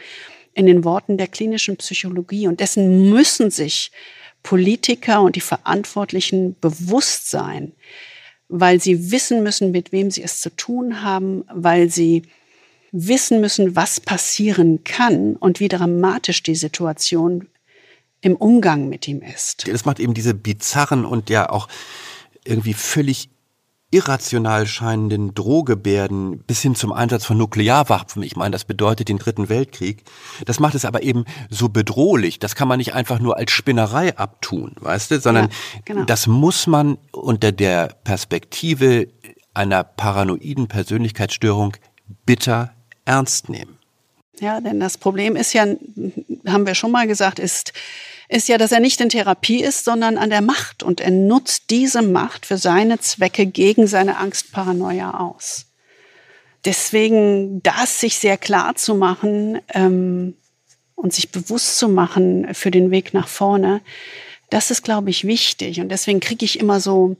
[0.55, 2.46] in den Worten der klinischen Psychologie.
[2.46, 3.90] Und dessen müssen sich
[4.42, 7.72] Politiker und die Verantwortlichen bewusst sein,
[8.49, 12.22] weil sie wissen müssen, mit wem sie es zu tun haben, weil sie
[12.92, 17.49] wissen müssen, was passieren kann und wie dramatisch die Situation
[18.20, 19.68] im Umgang mit ihm ist.
[19.68, 21.68] Das macht eben diese bizarren und ja auch
[22.44, 23.28] irgendwie völlig
[23.91, 29.49] irrational scheinenden Drohgebärden bis hin zum Einsatz von Nuklearwaffen, ich meine, das bedeutet den Dritten
[29.49, 30.05] Weltkrieg,
[30.45, 32.39] das macht es aber eben so bedrohlich.
[32.39, 36.05] Das kann man nicht einfach nur als Spinnerei abtun, weißt du, sondern ja, genau.
[36.05, 39.09] das muss man unter der Perspektive
[39.55, 41.76] einer paranoiden Persönlichkeitsstörung
[42.26, 42.72] bitter
[43.07, 43.78] ernst nehmen.
[44.39, 45.66] Ja, denn das Problem ist ja,
[46.47, 47.72] haben wir schon mal gesagt, ist,
[48.29, 50.83] ist ja, dass er nicht in Therapie ist, sondern an der Macht.
[50.83, 55.66] Und er nutzt diese Macht für seine Zwecke gegen seine Angstparanoia aus.
[56.64, 60.35] Deswegen das sich sehr klar zu machen ähm,
[60.95, 63.81] und sich bewusst zu machen für den Weg nach vorne,
[64.51, 65.81] das ist, glaube ich, wichtig.
[65.81, 67.16] Und deswegen kriege ich immer so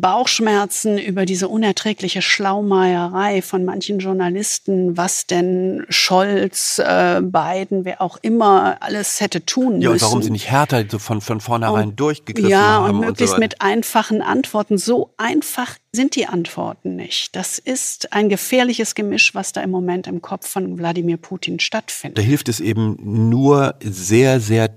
[0.00, 8.18] Bauchschmerzen über diese unerträgliche Schlaumeierei von manchen Journalisten, was denn Scholz, äh, Biden, wer auch
[8.22, 9.82] immer alles hätte tun müssen.
[9.82, 12.84] Ja, und warum sie nicht härter so von, von vornherein und, durchgegriffen ja, haben.
[12.84, 14.78] Ja, und möglichst und so mit einfachen Antworten.
[14.78, 17.34] So einfach sind die Antworten nicht.
[17.34, 22.18] Das ist ein gefährliches Gemisch, was da im Moment im Kopf von Wladimir Putin stattfindet.
[22.18, 22.96] Da hilft es eben
[23.30, 24.70] nur sehr, sehr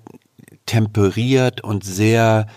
[0.66, 2.48] temperiert und sehr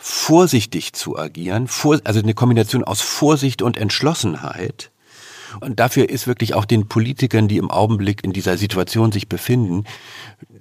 [0.00, 4.90] vorsichtig zu agieren, vor, also eine Kombination aus Vorsicht und Entschlossenheit.
[5.60, 9.84] Und dafür ist wirklich auch den Politikern, die im Augenblick in dieser Situation sich befinden,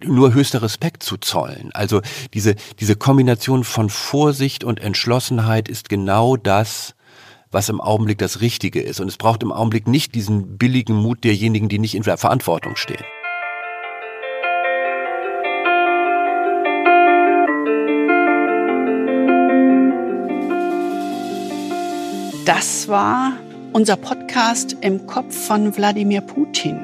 [0.03, 1.69] nur höchster Respekt zu zollen.
[1.73, 2.01] Also
[2.33, 6.95] diese, diese Kombination von Vorsicht und Entschlossenheit ist genau das,
[7.51, 8.99] was im Augenblick das Richtige ist.
[8.99, 12.75] Und es braucht im Augenblick nicht diesen billigen Mut derjenigen, die nicht in der Verantwortung
[12.75, 13.05] stehen.
[22.49, 23.33] Das war
[23.73, 26.79] unser Podcast im Kopf von Wladimir Putin.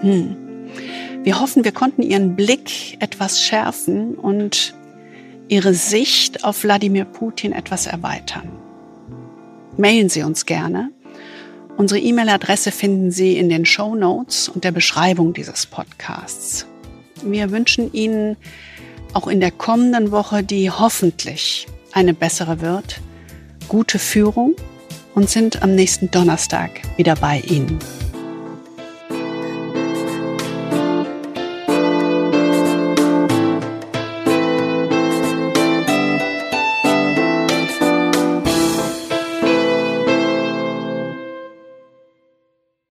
[0.00, 0.34] Hm.
[1.22, 4.72] Wir hoffen, wir konnten Ihren Blick etwas schärfen und
[5.48, 8.48] Ihre Sicht auf Wladimir Putin etwas erweitern.
[9.76, 10.88] Mailen Sie uns gerne.
[11.76, 16.66] Unsere E-Mail-Adresse finden Sie in den Show Notes und der Beschreibung dieses Podcasts.
[17.22, 18.38] Wir wünschen Ihnen
[19.12, 23.02] auch in der kommenden Woche, die hoffentlich eine bessere wird,
[23.70, 24.56] gute Führung
[25.14, 27.78] und sind am nächsten Donnerstag wieder bei Ihnen.